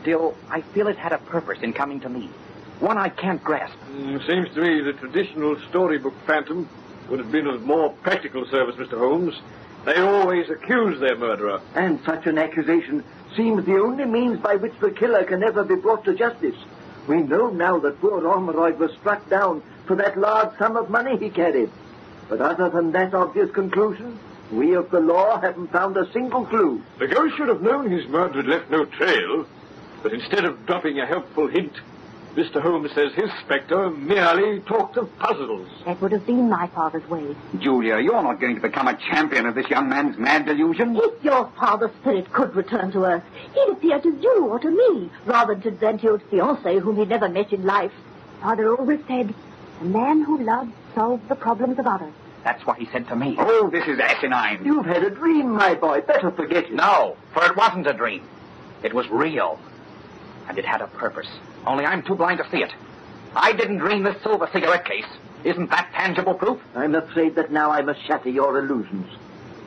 Still, 0.00 0.36
I 0.48 0.60
feel 0.60 0.86
it 0.86 0.96
had 0.96 1.12
a 1.12 1.18
purpose 1.18 1.58
in 1.62 1.72
coming 1.72 1.98
to 2.00 2.08
me. 2.08 2.30
One 2.78 2.98
I 2.98 3.08
can't 3.08 3.42
grasp. 3.42 3.74
Mm, 3.90 4.24
seems 4.26 4.54
to 4.54 4.60
me 4.60 4.80
the 4.80 4.92
traditional 4.92 5.58
storybook 5.68 6.14
phantom 6.24 6.68
would 7.08 7.18
have 7.18 7.32
been 7.32 7.48
of 7.48 7.62
more 7.62 7.90
practical 7.90 8.46
service, 8.46 8.76
Mr. 8.76 8.98
Holmes. 8.98 9.40
They 9.84 9.96
always 9.96 10.48
accuse 10.50 11.00
their 11.00 11.16
murderer. 11.16 11.60
And 11.74 12.00
such 12.04 12.26
an 12.26 12.38
accusation 12.38 13.02
seems 13.36 13.64
the 13.64 13.78
only 13.78 14.04
means 14.04 14.38
by 14.38 14.54
which 14.54 14.74
the 14.80 14.92
killer 14.92 15.24
can 15.24 15.42
ever 15.42 15.64
be 15.64 15.74
brought 15.74 16.04
to 16.04 16.14
justice. 16.14 16.56
We 17.08 17.22
know 17.22 17.50
now 17.50 17.80
that 17.80 18.00
poor 18.00 18.20
Ormeroyd 18.22 18.78
was 18.78 18.92
struck 18.92 19.28
down 19.28 19.62
for 19.86 19.96
that 19.96 20.18
large 20.18 20.56
sum 20.58 20.76
of 20.76 20.90
money 20.90 21.16
he 21.16 21.30
carried. 21.30 21.70
But 22.28 22.40
other 22.40 22.70
than 22.70 22.92
that 22.92 23.14
obvious 23.14 23.50
conclusion, 23.50 24.18
we 24.52 24.74
of 24.74 24.90
the 24.90 25.00
law 25.00 25.40
haven't 25.40 25.72
found 25.72 25.96
a 25.96 26.10
single 26.12 26.44
clue. 26.46 26.82
The 26.98 27.06
ghost 27.06 27.36
should 27.36 27.48
have 27.48 27.62
known 27.62 27.90
his 27.90 28.06
murder 28.08 28.36
had 28.36 28.46
left 28.46 28.70
no 28.70 28.84
trail. 28.84 29.46
But 30.02 30.12
instead 30.12 30.44
of 30.44 30.66
dropping 30.66 30.98
a 30.98 31.06
helpful 31.06 31.46
hint, 31.46 31.72
Mr. 32.34 32.62
Holmes 32.62 32.90
says 32.94 33.12
his 33.12 33.30
spectre 33.44 33.90
merely 33.90 34.60
talked 34.60 34.96
of 34.96 35.14
puzzles. 35.18 35.68
That 35.84 36.00
would 36.00 36.12
have 36.12 36.26
been 36.26 36.48
my 36.48 36.66
father's 36.68 37.06
way. 37.08 37.36
Julia, 37.58 37.98
you're 37.98 38.22
not 38.22 38.40
going 38.40 38.54
to 38.54 38.60
become 38.60 38.88
a 38.88 38.96
champion 38.96 39.44
of 39.44 39.54
this 39.54 39.68
young 39.68 39.90
man's 39.90 40.16
mad 40.16 40.46
delusion. 40.46 40.96
If 40.96 41.22
your 41.22 41.52
father's 41.60 41.94
spirit 42.00 42.32
could 42.32 42.56
return 42.56 42.90
to 42.92 43.04
earth, 43.04 43.24
he'd 43.52 43.72
appear 43.72 44.00
to 44.00 44.08
you 44.08 44.46
or 44.46 44.58
to 44.58 44.70
me, 44.70 45.10
rather 45.26 45.54
than 45.54 45.78
to 45.78 45.84
Zantio's 45.84 46.22
fiancée, 46.30 46.80
whom 46.80 46.96
he'd 46.96 47.10
never 47.10 47.28
met 47.28 47.52
in 47.52 47.64
life. 47.66 47.92
Father 48.40 48.74
always 48.74 49.00
said, 49.06 49.28
a 49.30 49.34
man 49.82 50.22
who 50.22 50.38
loves 50.42 50.70
solves 50.94 51.22
the 51.28 51.34
problems 51.34 51.78
of 51.78 51.86
others. 51.86 52.12
That's 52.44 52.66
what 52.66 52.78
he 52.78 52.86
said 52.86 53.06
to 53.08 53.16
me. 53.16 53.36
Oh, 53.38 53.70
this 53.70 53.86
is 53.86 54.00
asinine. 54.00 54.64
You've 54.64 54.86
had 54.86 55.04
a 55.04 55.10
dream, 55.10 55.50
my 55.50 55.74
boy. 55.74 56.00
Better 56.00 56.30
forget 56.30 56.64
it. 56.64 56.72
No, 56.72 57.16
for 57.32 57.44
it 57.44 57.56
wasn't 57.56 57.86
a 57.86 57.92
dream. 57.92 58.26
It 58.82 58.92
was 58.92 59.08
real. 59.08 59.60
And 60.48 60.58
it 60.58 60.64
had 60.64 60.80
a 60.80 60.88
purpose. 60.88 61.28
Only 61.66 61.84
I'm 61.84 62.02
too 62.02 62.16
blind 62.16 62.38
to 62.38 62.50
see 62.50 62.58
it. 62.62 62.72
I 63.34 63.52
didn't 63.52 63.78
dream 63.78 64.02
this 64.02 64.20
silver 64.22 64.48
cigarette 64.52 64.84
case. 64.84 65.06
Isn't 65.44 65.70
that 65.70 65.90
tangible 65.94 66.34
proof? 66.34 66.60
I'm 66.74 66.94
afraid 66.94 67.36
that 67.36 67.52
now 67.52 67.70
I 67.70 67.82
must 67.82 68.04
shatter 68.04 68.28
your 68.28 68.58
illusions. 68.58 69.06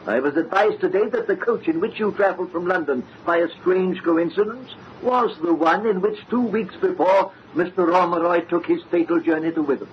I 0.08 0.20
was 0.20 0.38
advised 0.38 0.82
today 0.82 1.10
that 1.10 1.28
the 1.28 1.36
coach 1.36 1.68
in 1.68 1.80
which 1.80 1.98
you 2.00 2.12
traveled 2.12 2.52
from 2.52 2.68
London 2.68 3.04
by 3.26 3.38
a 3.38 3.50
strange 3.62 4.04
coincidence 4.04 4.70
was 5.02 5.36
the 5.40 5.54
one 5.54 5.88
in 5.88 6.00
which 6.02 6.20
two 6.30 6.42
weeks 6.42 6.76
before 6.76 7.32
Mr. 7.56 7.88
Romeroy 7.88 8.48
took 8.48 8.68
his 8.68 8.84
fatal 8.92 9.20
journey 9.20 9.52
to 9.52 9.64
Witham. 9.64 9.90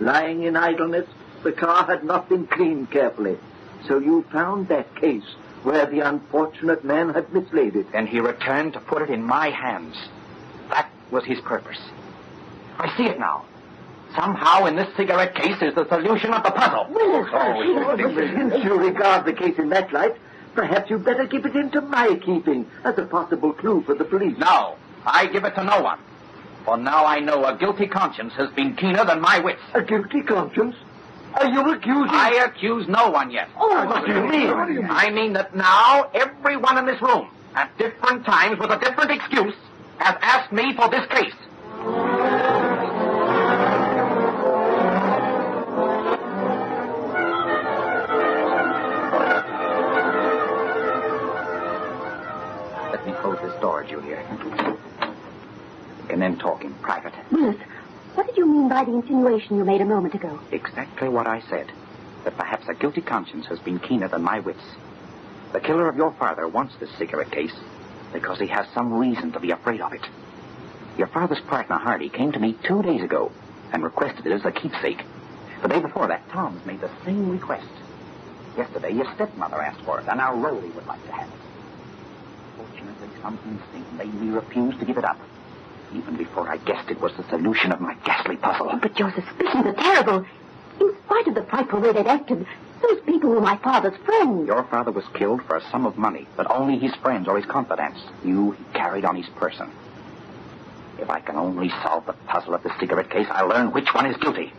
Lying 0.00 0.42
in 0.42 0.56
idleness, 0.56 1.08
the 1.42 1.52
car 1.52 1.84
had 1.84 2.04
not 2.04 2.28
been 2.28 2.46
cleaned 2.46 2.90
carefully. 2.90 3.38
So 3.86 3.98
you 3.98 4.22
found 4.32 4.68
that 4.68 4.94
case 4.96 5.24
where 5.62 5.86
the 5.86 6.00
unfortunate 6.00 6.84
man 6.84 7.14
had 7.14 7.32
mislaid 7.32 7.76
it. 7.76 7.86
And 7.92 8.08
he 8.08 8.20
returned 8.20 8.74
to 8.74 8.80
put 8.80 9.02
it 9.02 9.10
in 9.10 9.22
my 9.22 9.50
hands. 9.50 9.96
That 10.70 10.90
was 11.10 11.24
his 11.24 11.40
purpose. 11.40 11.78
I 12.78 12.94
see 12.96 13.04
it 13.04 13.18
now. 13.18 13.44
Somehow 14.14 14.66
in 14.66 14.76
this 14.76 14.88
cigarette 14.96 15.34
case 15.34 15.60
is 15.60 15.74
the 15.74 15.88
solution 15.88 16.32
of 16.32 16.42
the 16.42 16.50
puzzle. 16.50 16.86
Oh, 16.90 17.96
since 17.96 18.64
you 18.64 18.78
regard 18.78 19.24
the 19.24 19.32
case 19.32 19.58
in 19.58 19.68
that 19.70 19.92
light, 19.92 20.16
perhaps 20.54 20.88
you'd 20.90 21.04
better 21.04 21.26
give 21.26 21.44
it 21.44 21.56
into 21.56 21.80
my 21.80 22.14
keeping 22.16 22.66
as 22.84 22.96
a 22.98 23.04
possible 23.04 23.52
clue 23.52 23.82
for 23.82 23.94
the 23.94 24.04
police. 24.04 24.36
No, 24.38 24.76
I 25.04 25.26
give 25.26 25.44
it 25.44 25.54
to 25.56 25.64
no 25.64 25.82
one. 25.82 25.98
For 26.66 26.76
now 26.76 27.06
I 27.06 27.20
know 27.20 27.44
a 27.44 27.56
guilty 27.56 27.86
conscience 27.86 28.32
has 28.34 28.50
been 28.50 28.74
keener 28.74 29.04
than 29.04 29.20
my 29.20 29.38
wits. 29.38 29.62
A 29.72 29.82
guilty 29.82 30.20
conscience? 30.22 30.74
Are 31.34 31.48
you 31.48 31.60
accusing... 31.70 32.10
I 32.10 32.42
accuse 32.44 32.88
no 32.88 33.08
one 33.08 33.30
yet. 33.30 33.48
Oh, 33.56 33.86
what 33.86 34.04
do 34.04 34.12
you 34.12 34.24
mean? 34.26 34.84
I 34.90 35.10
mean 35.10 35.32
that 35.34 35.54
now 35.54 36.10
everyone 36.12 36.76
in 36.78 36.86
this 36.86 37.00
room, 37.00 37.30
at 37.54 37.70
different 37.78 38.26
times 38.26 38.58
with 38.58 38.70
a 38.72 38.80
different 38.80 39.12
excuse, 39.12 39.54
has 39.98 40.16
asked 40.20 40.50
me 40.50 40.74
for 40.74 40.88
this 40.88 41.06
case. 41.06 41.34
Can 56.16 56.32
then 56.32 56.38
talk 56.38 56.64
in 56.64 56.72
private. 56.76 57.12
Willis, 57.30 57.60
what 58.14 58.26
did 58.26 58.38
you 58.38 58.46
mean 58.46 58.70
by 58.70 58.84
the 58.84 58.94
insinuation 58.94 59.58
you 59.58 59.66
made 59.66 59.82
a 59.82 59.84
moment 59.84 60.14
ago? 60.14 60.40
Exactly 60.50 61.10
what 61.10 61.26
I 61.26 61.42
said. 61.50 61.70
That 62.24 62.38
perhaps 62.38 62.66
a 62.70 62.74
guilty 62.74 63.02
conscience 63.02 63.44
has 63.48 63.58
been 63.58 63.78
keener 63.78 64.08
than 64.08 64.22
my 64.22 64.40
wits. 64.40 64.64
The 65.52 65.60
killer 65.60 65.90
of 65.90 65.96
your 65.96 66.12
father 66.12 66.48
wants 66.48 66.74
this 66.76 66.88
cigarette 66.96 67.30
case 67.30 67.52
because 68.14 68.38
he 68.38 68.46
has 68.46 68.66
some 68.72 68.94
reason 68.94 69.32
to 69.32 69.40
be 69.40 69.50
afraid 69.50 69.82
of 69.82 69.92
it. 69.92 70.00
Your 70.96 71.08
father's 71.08 71.40
partner, 71.40 71.76
Hardy, 71.76 72.08
came 72.08 72.32
to 72.32 72.38
me 72.38 72.56
two 72.62 72.80
days 72.80 73.02
ago 73.02 73.30
and 73.74 73.84
requested 73.84 74.24
it 74.24 74.32
as 74.32 74.46
a 74.46 74.52
keepsake. 74.52 75.04
The 75.60 75.68
day 75.68 75.80
before 75.80 76.08
that, 76.08 76.26
Toms 76.30 76.64
made 76.64 76.80
the 76.80 76.90
same 77.04 77.28
request. 77.28 77.68
Yesterday, 78.56 78.92
your 78.94 79.12
stepmother 79.16 79.60
asked 79.60 79.84
for 79.84 80.00
it, 80.00 80.08
and 80.08 80.16
now 80.16 80.34
Rowley 80.34 80.70
would 80.70 80.86
like 80.86 81.04
to 81.04 81.12
have 81.12 81.28
it. 81.28 81.40
Fortunately, 82.56 83.08
some 83.20 83.38
instinct 83.44 83.92
made 83.92 84.14
me 84.14 84.30
refuse 84.30 84.78
to 84.78 84.86
give 84.86 84.96
it 84.96 85.04
up. 85.04 85.20
Even 85.94 86.16
before 86.16 86.48
I 86.48 86.56
guessed 86.58 86.90
it 86.90 87.00
was 87.00 87.12
the 87.16 87.28
solution 87.28 87.72
of 87.72 87.80
my 87.80 87.94
ghastly 88.04 88.36
puzzle. 88.36 88.76
But 88.80 88.98
your 88.98 89.12
suspicions 89.12 89.66
are 89.66 89.72
terrible. 89.74 90.26
In 90.80 90.94
spite 91.04 91.28
of 91.28 91.34
the 91.34 91.44
frightful 91.44 91.80
way 91.80 91.92
they'd 91.92 92.06
acted, 92.06 92.46
those 92.82 93.00
people 93.06 93.30
were 93.30 93.40
my 93.40 93.56
father's 93.58 93.96
friends. 94.04 94.46
Your 94.46 94.64
father 94.64 94.90
was 94.90 95.04
killed 95.14 95.42
for 95.44 95.56
a 95.56 95.70
sum 95.70 95.86
of 95.86 95.96
money 95.96 96.26
but 96.36 96.50
only 96.50 96.78
his 96.78 96.94
friends 96.96 97.28
or 97.28 97.36
his 97.36 97.46
confidants 97.46 98.00
You 98.24 98.52
he 98.52 98.64
carried 98.74 99.04
on 99.04 99.16
his 99.16 99.28
person. 99.36 99.70
If 100.98 101.10
I 101.10 101.20
can 101.20 101.36
only 101.36 101.70
solve 101.82 102.06
the 102.06 102.12
puzzle 102.14 102.54
of 102.54 102.62
the 102.62 102.72
cigarette 102.78 103.10
case, 103.10 103.26
I'll 103.30 103.48
learn 103.48 103.72
which 103.72 103.92
one 103.94 104.06
is 104.06 104.16
guilty. 104.16 104.52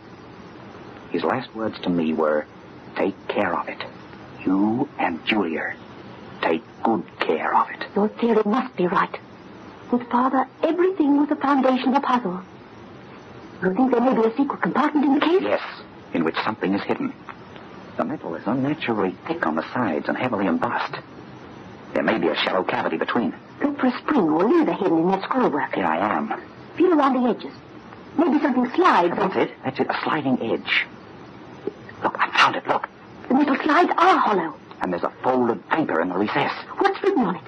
His 1.10 1.24
last 1.24 1.54
words 1.54 1.78
to 1.80 1.88
me 1.90 2.12
were, 2.14 2.46
take 2.96 3.14
care 3.28 3.54
of 3.58 3.68
it. 3.68 3.82
You 4.44 4.88
and 4.98 5.24
Julia. 5.24 5.74
Take 6.42 6.62
good 6.82 7.04
care 7.18 7.54
of 7.54 7.70
it. 7.70 7.84
Your 7.96 8.08
theory 8.08 8.42
must 8.44 8.76
be 8.76 8.86
right. 8.86 9.18
With 9.90 10.08
father, 10.10 10.46
everything 10.62 11.18
was 11.18 11.28
the 11.28 11.36
foundation 11.36 11.88
of 11.88 11.94
the 11.94 12.00
puzzle. 12.06 12.42
You 13.62 13.74
think 13.74 13.90
there 13.90 14.00
may 14.00 14.14
be 14.14 14.28
a 14.28 14.36
secret 14.36 14.60
compartment 14.60 15.06
in 15.06 15.14
the 15.14 15.20
case? 15.20 15.42
Yes, 15.42 15.62
in 16.12 16.24
which 16.24 16.36
something 16.44 16.74
is 16.74 16.82
hidden. 16.82 17.12
The 17.96 18.04
metal 18.04 18.34
is 18.34 18.46
unnaturally 18.46 19.16
thick 19.26 19.46
on 19.46 19.56
the 19.56 19.64
sides 19.72 20.08
and 20.08 20.16
heavily 20.16 20.46
embossed. 20.46 20.96
There 21.94 22.02
may 22.02 22.18
be 22.18 22.28
a 22.28 22.36
shallow 22.36 22.62
cavity 22.62 22.96
between. 22.96 23.34
Look 23.62 23.80
for 23.80 23.86
a 23.86 23.98
spring 23.98 24.28
or 24.28 24.44
lever 24.44 24.72
hidden 24.72 24.98
in 24.98 25.10
that 25.10 25.22
scrollwork. 25.22 25.74
Here 25.74 25.86
I 25.86 26.16
am. 26.16 26.40
Feel 26.76 26.92
around 26.92 27.14
the 27.20 27.30
edges. 27.30 27.52
Maybe 28.16 28.38
something 28.40 28.70
slides. 28.74 29.16
That's 29.16 29.36
it. 29.36 29.50
That's 29.64 29.80
it. 29.80 29.88
A 29.88 29.98
sliding 30.04 30.40
edge. 30.42 30.86
Look, 32.02 32.16
I 32.18 32.30
found 32.38 32.56
it. 32.56 32.66
Look. 32.68 32.88
The 33.28 33.34
metal 33.34 33.56
slides 33.56 33.90
are 33.96 34.16
hollow. 34.18 34.54
And 34.80 34.92
there's 34.92 35.02
a 35.02 35.12
folded 35.22 35.68
paper 35.70 36.00
in 36.00 36.08
the 36.10 36.16
recess. 36.16 36.52
What's 36.78 37.02
written 37.02 37.24
on 37.24 37.36
it? 37.36 37.42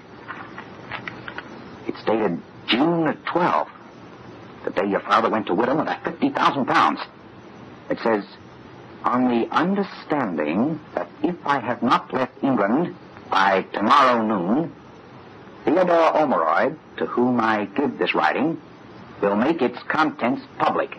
It's 1.91 2.05
dated 2.05 2.41
June 2.69 3.13
12th, 3.27 3.69
the 4.65 4.71
day 4.71 4.87
your 4.87 5.01
father 5.01 5.29
went 5.29 5.49
to 5.49 5.55
widow 5.55 5.75
with 5.75 5.87
that 5.87 6.05
50,000 6.05 6.65
pounds. 6.65 7.01
It 7.91 7.99
says, 7.99 8.25
on 9.03 9.27
the 9.27 9.49
understanding 9.51 10.79
that 10.95 11.09
if 11.25 11.35
I 11.45 11.59
have 11.59 11.83
not 11.83 12.15
left 12.15 12.45
England 12.45 12.95
by 13.29 13.63
tomorrow 13.73 14.25
noon, 14.25 14.73
Theodore 15.65 16.13
Ormeroyd, 16.13 16.79
to 16.99 17.07
whom 17.07 17.41
I 17.41 17.65
give 17.65 17.99
this 17.99 18.15
writing, 18.15 18.61
will 19.21 19.35
make 19.35 19.61
its 19.61 19.83
contents 19.89 20.43
public. 20.59 20.97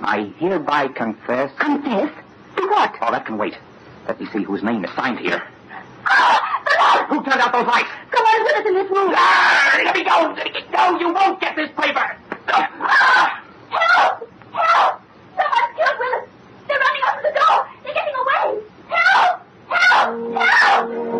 I 0.00 0.32
hereby 0.38 0.88
confess. 0.88 1.50
Confess? 1.58 2.12
To 2.56 2.66
what? 2.68 2.94
Oh, 3.02 3.10
that 3.10 3.26
can 3.26 3.36
wait. 3.36 3.58
Let 4.06 4.20
me 4.20 4.28
see 4.32 4.44
whose 4.44 4.62
name 4.62 4.84
is 4.84 4.94
signed 4.94 5.18
here. 5.18 5.42
Who 7.08 7.22
turned 7.24 7.40
out 7.40 7.52
those 7.52 7.66
lights? 7.66 7.88
Come 8.10 8.24
on 8.26 8.44
with 8.44 8.54
us 8.56 8.66
in 8.66 8.74
this 8.74 8.90
room. 8.90 9.12
Ah, 9.16 9.80
let 9.82 9.94
me 9.94 10.04
go! 10.04 10.34
Let 10.36 10.52
me 10.52 10.60
go! 10.70 10.98
You 11.00 11.14
won't 11.14 11.40
get 11.40 11.56
this 11.56 11.70
paper! 11.70 12.16
Help! 12.46 12.68
Help! 14.52 15.02
Someone's 15.34 15.72
killed 15.76 15.98
Willis! 15.98 16.28
They're 16.68 16.78
running 16.78 17.02
up 17.06 17.16
to 17.16 17.22
the 17.22 17.32
door! 17.38 17.68
They're 17.82 17.94
getting 17.94 18.14
away! 18.14 18.60
Help! 18.88 19.40
Help! 19.68 20.36
Help! 20.36 21.17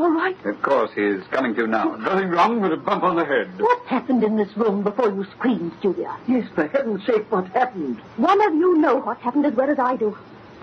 All 0.00 0.10
right? 0.10 0.36
Of 0.46 0.62
course, 0.62 0.90
he's 0.94 1.22
coming 1.30 1.54
to 1.56 1.66
now. 1.66 1.96
Nothing 1.96 2.30
wrong 2.30 2.60
but 2.60 2.72
a 2.72 2.76
bump 2.76 3.02
on 3.02 3.16
the 3.16 3.24
head. 3.24 3.60
What 3.60 3.84
happened 3.86 4.24
in 4.24 4.36
this 4.36 4.56
room 4.56 4.82
before 4.82 5.10
you 5.10 5.24
screamed, 5.32 5.72
Julia? 5.82 6.16
Yes, 6.26 6.48
for 6.54 6.66
heaven's 6.66 7.04
sake, 7.04 7.30
what 7.30 7.48
happened? 7.48 7.98
One 8.16 8.40
of 8.46 8.54
you 8.54 8.78
know 8.78 8.96
what 8.96 9.18
happened 9.18 9.46
as 9.46 9.54
well 9.54 9.70
as 9.70 9.78
I 9.78 9.96
do. 9.96 10.16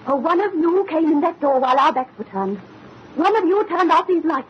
For 0.05 0.15
one 0.15 0.41
of 0.41 0.53
you 0.55 0.85
came 0.89 1.11
in 1.11 1.21
that 1.21 1.39
door 1.39 1.59
while 1.59 1.77
our 1.77 1.93
backs 1.93 2.17
were 2.17 2.23
turned. 2.25 2.57
One 3.15 3.35
of 3.35 3.45
you 3.45 3.63
turned 3.67 3.91
off 3.91 4.07
these 4.07 4.23
lights. 4.23 4.47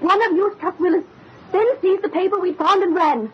One 0.00 0.22
of 0.22 0.32
you 0.32 0.54
struck 0.56 0.78
Willis, 0.80 1.04
then 1.52 1.66
seized 1.80 2.02
the 2.02 2.08
paper 2.08 2.38
we 2.40 2.52
found 2.52 2.82
and 2.82 2.94
ran. 2.94 3.30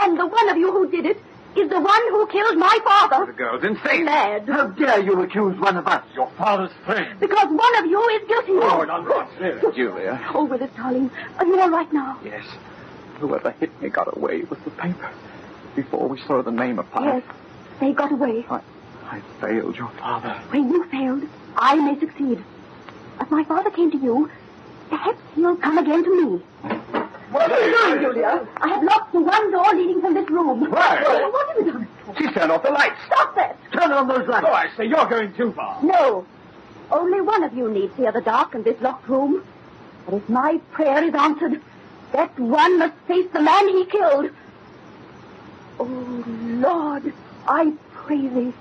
And 0.00 0.18
the 0.18 0.26
one 0.26 0.48
of 0.48 0.56
you 0.56 0.70
who 0.72 0.90
did 0.90 1.06
it 1.06 1.20
is 1.56 1.68
the 1.70 1.80
one 1.80 2.02
who 2.10 2.26
killed 2.26 2.56
my 2.58 2.78
father. 2.84 3.26
The 3.26 3.32
girl's 3.32 3.64
insane. 3.64 4.04
Mad. 4.04 4.48
How 4.48 4.66
dare 4.68 5.00
you 5.00 5.20
accuse 5.22 5.58
one 5.58 5.76
of 5.76 5.86
us? 5.86 6.04
Your 6.14 6.28
father's 6.38 6.72
friend. 6.84 7.18
Because 7.20 7.48
one 7.48 7.76
of 7.78 7.86
you 7.86 8.08
is 8.10 8.28
guilty. 8.28 8.52
Of 8.52 8.58
it. 8.58 8.64
Oh, 8.64 8.84
nonsense. 8.84 9.74
Julia. 9.74 10.20
Oh, 10.34 10.44
Willis, 10.44 10.70
darling, 10.76 11.10
are 11.38 11.46
you 11.46 11.60
all 11.60 11.70
right 11.70 11.92
now? 11.92 12.18
Yes. 12.24 12.44
Whoever 13.20 13.50
hit 13.52 13.80
me 13.80 13.88
got 13.88 14.14
away 14.16 14.42
with 14.42 14.62
the 14.64 14.70
paper 14.72 15.10
before 15.76 16.08
we 16.08 16.20
saw 16.20 16.42
the 16.42 16.50
name 16.50 16.78
upon 16.78 17.04
Yes, 17.04 17.22
they 17.80 17.92
got 17.92 18.12
away. 18.12 18.44
I, 18.50 18.60
I 19.10 19.20
failed 19.40 19.76
your 19.76 19.90
father. 19.90 20.34
When 20.50 20.68
you 20.70 20.84
failed, 20.84 21.28
I 21.56 21.76
may 21.76 21.98
succeed. 21.98 22.42
If 23.20 23.30
my 23.30 23.44
father 23.44 23.70
came 23.70 23.90
to 23.92 23.96
you, 23.98 24.30
perhaps 24.90 25.18
he'll 25.34 25.56
come 25.56 25.78
again 25.78 26.04
to 26.04 26.38
me. 26.38 26.42
What 27.34 27.50
are 27.50 27.68
you 27.68 27.76
doing, 27.76 28.00
Julia? 28.00 28.46
I 28.58 28.68
have 28.68 28.84
locked 28.84 29.12
the 29.12 29.20
one 29.20 29.50
door 29.50 29.74
leading 29.74 30.00
from 30.00 30.14
this 30.14 30.30
room. 30.30 30.70
Why? 30.70 31.02
What 31.02 31.48
have 31.48 31.66
you 31.66 31.72
done? 31.72 31.88
She's 32.16 32.30
turned 32.32 32.52
off 32.52 32.62
the 32.62 32.70
lights. 32.70 32.94
Stop 33.06 33.34
that! 33.34 33.58
Turn 33.72 33.90
on 33.90 34.06
those 34.06 34.28
lights. 34.28 34.46
Oh, 34.48 34.52
I 34.52 34.68
say, 34.76 34.86
you're 34.86 35.04
going 35.06 35.34
too 35.34 35.50
far. 35.50 35.82
No. 35.82 36.24
Only 36.92 37.20
one 37.20 37.42
of 37.42 37.52
you 37.52 37.68
needs 37.68 37.96
the 37.96 38.06
other 38.06 38.20
dark 38.20 38.54
in 38.54 38.62
this 38.62 38.80
locked 38.80 39.08
room. 39.08 39.44
But 40.06 40.14
if 40.14 40.28
my 40.28 40.60
prayer 40.70 41.02
is 41.02 41.12
answered, 41.12 41.60
that 42.12 42.38
one 42.38 42.78
must 42.78 42.94
face 43.08 43.26
the 43.32 43.40
man 43.40 43.66
he 43.68 43.84
killed. 43.86 44.30
Oh, 45.80 46.24
Lord, 46.28 47.12
I 47.48 47.72
pray 47.94 48.28
thee, 48.28 48.52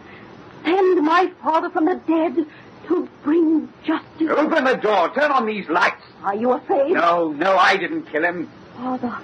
send 0.66 1.06
my 1.06 1.32
father 1.44 1.70
from 1.70 1.86
the 1.86 2.02
dead 2.08 2.48
to 2.88 3.10
bring 3.22 3.72
justice. 3.84 4.30
Open 4.32 4.64
the 4.64 4.78
door. 4.78 5.14
Turn 5.14 5.32
on 5.32 5.46
these 5.46 5.70
lights. 5.70 6.04
Are 6.24 6.36
you 6.36 6.54
afraid? 6.54 6.94
No, 6.94 7.32
no, 7.34 7.56
I 7.56 7.78
didn't 7.78 8.08
kill 8.12 8.24
him. 8.24 8.50
Father, 8.76 9.18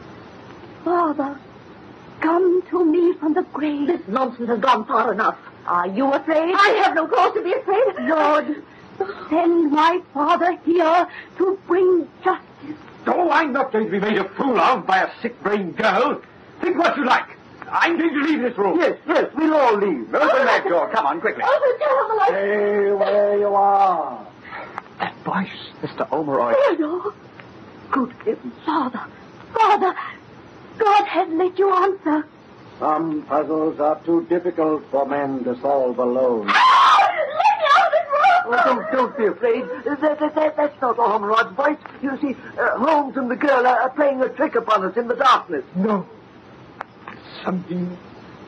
Father, 0.83 1.39
come 2.21 2.61
to 2.69 2.85
me 2.85 3.13
from 3.13 3.33
the 3.33 3.43
grave. 3.53 3.87
This 3.87 4.07
nonsense 4.07 4.49
has 4.49 4.59
gone 4.59 4.85
far 4.85 5.11
enough. 5.13 5.37
Are 5.65 5.87
you 5.87 6.11
afraid? 6.11 6.53
I 6.55 6.81
have 6.83 6.95
no 6.95 7.07
cause 7.07 7.33
to 7.33 7.43
be 7.43 7.53
afraid. 7.53 7.95
Lord, 8.07 8.63
send 9.29 9.71
my 9.71 10.01
father 10.13 10.57
here 10.65 11.07
to 11.37 11.59
bring 11.67 12.07
justice. 12.23 12.77
Oh, 13.07 13.29
I'm 13.31 13.53
not 13.53 13.71
going 13.71 13.85
to 13.85 13.91
be 13.91 13.99
made 13.99 14.17
a 14.17 14.27
fool 14.29 14.59
of 14.59 14.85
by 14.85 15.03
a 15.03 15.21
sick-brained 15.21 15.77
girl. 15.77 16.21
Think 16.61 16.77
what 16.77 16.97
you 16.97 17.05
like. 17.05 17.25
I'm 17.71 17.97
going 17.97 18.13
to 18.13 18.21
leave 18.21 18.41
this 18.41 18.57
room. 18.57 18.79
Yes, 18.79 18.97
yes, 19.07 19.31
we'll 19.35 19.53
all 19.53 19.75
leave. 19.77 20.13
Open 20.13 20.29
oh, 20.31 20.45
that 20.45 20.63
door. 20.67 20.89
Come 20.89 21.05
on, 21.05 21.21
quickly. 21.21 21.43
Oh, 21.45 21.77
turn 21.79 22.07
the 22.09 22.15
light. 22.15 22.29
Stay 22.29 22.91
where 22.91 23.37
you 23.37 23.47
are. 23.47 24.27
That 24.99 25.15
voice, 25.23 25.49
Mr. 25.81 26.09
Omeroy. 26.11 26.53
Theodore! 26.67 27.13
Good 27.91 28.11
heavens, 28.25 28.53
Father! 28.65 29.05
Father! 29.53 29.95
God 30.77 31.05
has 31.05 31.27
let 31.29 31.59
you 31.59 31.73
answer. 31.73 32.27
Some 32.79 33.23
puzzles 33.23 33.79
are 33.79 33.99
too 34.05 34.25
difficult 34.29 34.83
for 34.89 35.05
men 35.05 35.43
to 35.43 35.59
solve 35.59 35.99
alone. 35.99 36.49
Oh, 38.51 38.61
don't, 38.65 38.91
don't 38.91 39.17
be 39.17 39.25
afraid. 39.27 39.63
That, 39.85 40.01
that, 40.01 40.35
that, 40.35 40.55
that's 40.57 40.81
not 40.81 40.97
Ormerod's 40.97 41.55
voice. 41.55 41.77
You 42.01 42.17
see, 42.19 42.35
uh, 42.59 42.77
Holmes 42.79 43.15
and 43.15 43.29
the 43.29 43.35
girl 43.35 43.67
are, 43.67 43.81
are 43.81 43.89
playing 43.91 44.21
a 44.21 44.29
trick 44.29 44.55
upon 44.55 44.85
us 44.85 44.97
in 44.97 45.07
the 45.07 45.15
darkness. 45.15 45.63
No. 45.75 46.07
Something 47.43 47.95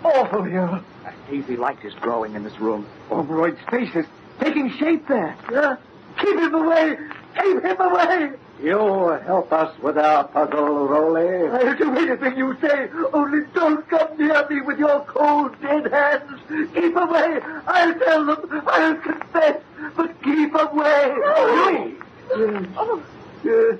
awful 0.03 0.43
here. 0.43 0.81
A 1.05 1.11
hazy 1.27 1.55
light 1.55 1.83
is 1.83 1.93
growing 1.95 2.33
in 2.35 2.43
this 2.43 2.59
room. 2.59 2.87
Ormeroyd's 3.09 3.59
face 3.69 3.93
is 3.95 4.05
taking 4.39 4.71
shape 4.77 5.07
there. 5.07 5.37
Yeah? 5.51 5.75
Keep 6.19 6.39
him 6.39 6.55
away! 6.55 6.97
Keep 7.39 7.63
him 7.63 7.79
away! 7.79 8.31
You 8.61 9.19
help 9.25 9.51
us 9.51 9.75
with 9.79 9.97
our 9.97 10.23
puzzle, 10.27 10.87
Rowley. 10.87 11.47
I'll 11.49 11.75
do 11.75 11.97
anything 11.97 12.37
you 12.37 12.55
say. 12.61 12.89
Only 13.11 13.47
don't 13.55 13.87
come 13.89 14.17
near 14.19 14.47
me 14.49 14.61
with 14.61 14.77
your 14.77 14.99
cold, 15.05 15.59
dead 15.61 15.91
hands. 15.91 16.39
Keep 16.75 16.95
away. 16.95 17.39
I'll 17.65 17.93
tell 17.99 18.25
them. 18.25 18.63
I'll 18.67 18.95
confess. 18.97 19.61
But 19.95 20.21
keep 20.21 20.53
away. 20.53 21.15
You! 21.15 22.03
Yes. 22.37 22.67
Oh. 22.77 23.03
Yes. 23.43 23.79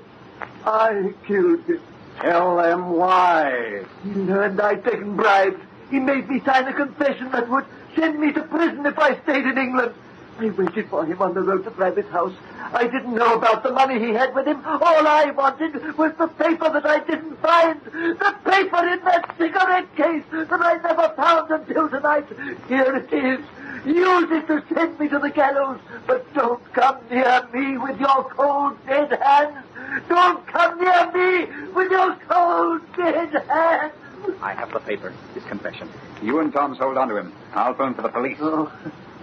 I 0.66 1.14
killed 1.26 1.64
him. 1.64 1.80
Tell 2.20 2.56
them 2.56 2.90
why. 2.90 3.84
He 4.02 4.10
learned 4.10 4.60
I'd 4.60 4.84
taken 4.84 5.16
bribes. 5.16 5.60
He 5.90 6.00
made 6.00 6.28
me 6.28 6.40
sign 6.40 6.66
a 6.66 6.72
confession 6.72 7.30
that 7.30 7.48
would 7.48 7.66
send 7.94 8.18
me 8.18 8.32
to 8.32 8.42
prison 8.42 8.84
if 8.84 8.98
I 8.98 9.16
stayed 9.22 9.44
in 9.46 9.58
England. 9.58 9.94
I 10.38 10.50
waited 10.50 10.88
for 10.88 11.04
him 11.04 11.20
on 11.20 11.34
the 11.34 11.42
road 11.42 11.64
to 11.64 11.70
Rabbit's 11.70 12.10
house. 12.10 12.32
I 12.72 12.84
didn't 12.84 13.14
know 13.14 13.34
about 13.34 13.62
the 13.62 13.70
money 13.70 13.98
he 13.98 14.12
had 14.12 14.34
with 14.34 14.46
him. 14.46 14.64
All 14.64 15.06
I 15.06 15.30
wanted 15.30 15.96
was 15.96 16.12
the 16.18 16.28
paper 16.28 16.70
that 16.70 16.86
I 16.86 17.00
didn't 17.00 17.36
find. 17.40 17.80
The 17.84 18.34
paper 18.44 18.88
in 18.88 19.04
that 19.04 19.34
cigarette 19.38 19.94
case 19.94 20.24
that 20.32 20.52
I 20.52 20.76
never 20.76 21.12
found 21.16 21.50
until 21.50 21.88
tonight. 21.88 22.26
Here 22.68 22.96
it 22.96 23.12
is. 23.12 23.40
Use 23.84 24.30
it 24.30 24.46
to 24.46 24.62
send 24.74 24.98
me 24.98 25.08
to 25.08 25.18
the 25.18 25.30
gallows. 25.30 25.80
But 26.06 26.32
don't 26.34 26.72
come 26.72 26.98
near 27.10 27.46
me 27.52 27.76
with 27.78 28.00
your 28.00 28.24
cold, 28.30 28.78
dead 28.86 29.12
hands. 29.22 29.64
Don't 30.08 30.46
come 30.46 30.80
near 30.80 31.10
me 31.12 31.46
with 31.72 31.90
your 31.90 32.16
cold, 32.28 32.80
dead 32.96 33.32
hands. 33.48 33.92
I 34.40 34.52
have 34.54 34.72
the 34.72 34.80
paper, 34.80 35.12
his 35.34 35.44
confession. 35.44 35.88
You 36.22 36.38
and 36.40 36.52
Toms 36.52 36.78
hold 36.78 36.96
on 36.96 37.08
to 37.08 37.16
him. 37.16 37.32
I'll 37.54 37.74
phone 37.74 37.94
for 37.94 38.02
the 38.02 38.08
police. 38.08 38.38
Oh, 38.40 38.72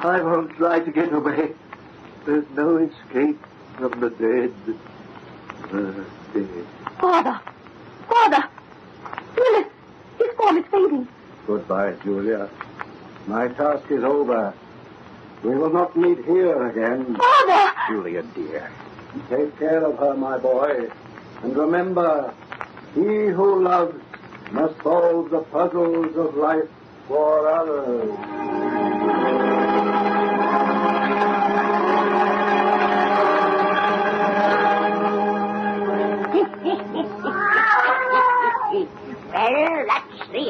I 0.02 0.22
won't 0.22 0.52
try 0.56 0.80
to 0.80 0.92
get 0.92 1.12
away. 1.12 1.52
There's 2.26 2.46
no 2.56 2.78
escape 2.78 3.40
from 3.78 4.00
the 4.00 4.10
dead. 4.12 4.54
The 5.72 6.06
dead. 6.34 6.66
Father! 7.00 7.40
Father! 8.08 8.44
Willis! 9.36 9.68
His 10.18 10.28
form 10.38 10.58
is 10.58 10.66
fading. 10.72 11.08
Goodbye, 11.48 11.94
Julia. 12.04 12.50
My 13.28 13.48
task 13.50 13.92
is 13.92 14.04
over. 14.04 14.54
We 15.44 15.56
will 15.56 15.70
not 15.72 15.96
meet 15.98 16.24
here 16.26 16.68
again. 16.68 17.16
Father! 17.16 17.72
Julia, 17.90 18.24
dear. 18.36 18.72
Take 19.30 19.58
care 19.60 19.84
of 19.84 19.98
her, 20.00 20.14
my 20.16 20.38
boy. 20.38 20.90
And 21.44 21.56
remember, 21.58 22.34
he 22.96 23.02
who 23.02 23.64
loves 23.64 23.96
must 24.52 24.82
solve 24.82 25.30
the 25.30 25.40
puzzles 25.42 26.16
of 26.16 26.36
life 26.36 26.70
for 27.08 27.48
others. 27.50 29.49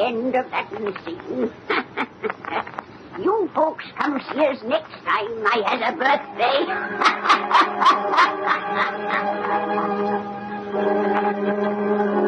End 0.10 0.36
of 0.36 0.50
that 0.50 0.70
scene. 1.06 1.52
you 3.24 3.50
folks 3.54 3.86
come 3.98 4.20
see 4.32 4.46
us 4.46 4.64
next 4.64 4.92
time 5.06 5.46
I 5.46 5.58
a 5.88 5.96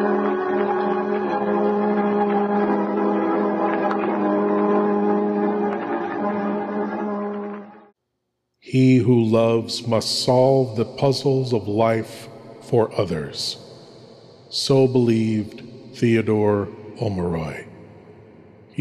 He 8.60 8.98
who 8.98 9.24
loves 9.24 9.86
must 9.86 10.24
solve 10.24 10.76
the 10.76 10.84
puzzles 10.84 11.52
of 11.52 11.68
life 11.68 12.28
for 12.62 12.90
others. 12.98 13.58
So 14.50 14.86
believed 14.86 15.62
Theodore 15.96 16.68
Omeroy. 17.00 17.71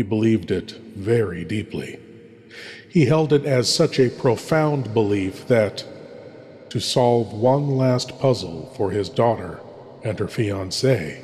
He 0.01 0.07
believed 0.07 0.49
it 0.49 0.71
very 0.95 1.45
deeply. 1.45 1.99
He 2.89 3.05
held 3.05 3.31
it 3.31 3.45
as 3.45 3.71
such 3.71 3.99
a 3.99 4.09
profound 4.09 4.95
belief 4.95 5.45
that 5.45 5.85
to 6.71 6.79
solve 6.79 7.31
one 7.33 7.77
last 7.77 8.17
puzzle 8.17 8.73
for 8.75 8.89
his 8.89 9.09
daughter 9.09 9.59
and 10.03 10.17
her 10.17 10.25
fiancé, 10.25 11.23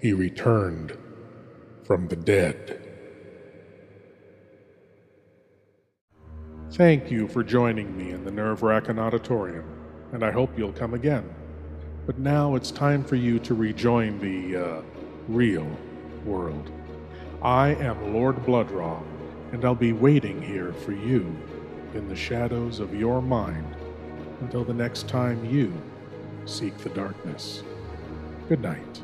he 0.00 0.14
returned 0.14 0.96
from 1.84 2.08
the 2.08 2.16
dead. 2.16 2.80
Thank 6.70 7.10
you 7.10 7.28
for 7.28 7.44
joining 7.44 7.94
me 7.94 8.12
in 8.12 8.24
the 8.24 8.30
Nerve 8.30 8.62
Racking 8.62 8.98
Auditorium, 8.98 9.66
and 10.12 10.24
I 10.24 10.30
hope 10.30 10.56
you'll 10.56 10.72
come 10.72 10.94
again. 10.94 11.28
But 12.06 12.18
now 12.18 12.54
it's 12.54 12.70
time 12.70 13.04
for 13.04 13.16
you 13.16 13.38
to 13.40 13.52
rejoin 13.52 14.18
the 14.20 14.56
uh, 14.56 14.82
real 15.28 15.68
world. 16.24 16.72
I 17.42 17.70
am 17.74 18.14
Lord 18.14 18.46
Blood-Rah, 18.46 19.02
and 19.50 19.64
I'll 19.64 19.74
be 19.74 19.92
waiting 19.92 20.40
here 20.40 20.72
for 20.72 20.92
you 20.92 21.36
in 21.92 22.08
the 22.08 22.14
shadows 22.14 22.78
of 22.78 22.94
your 22.94 23.20
mind 23.20 23.66
until 24.42 24.62
the 24.62 24.72
next 24.72 25.08
time 25.08 25.44
you 25.44 25.72
seek 26.44 26.78
the 26.78 26.90
darkness. 26.90 27.64
Good 28.48 28.62
night. 28.62 29.02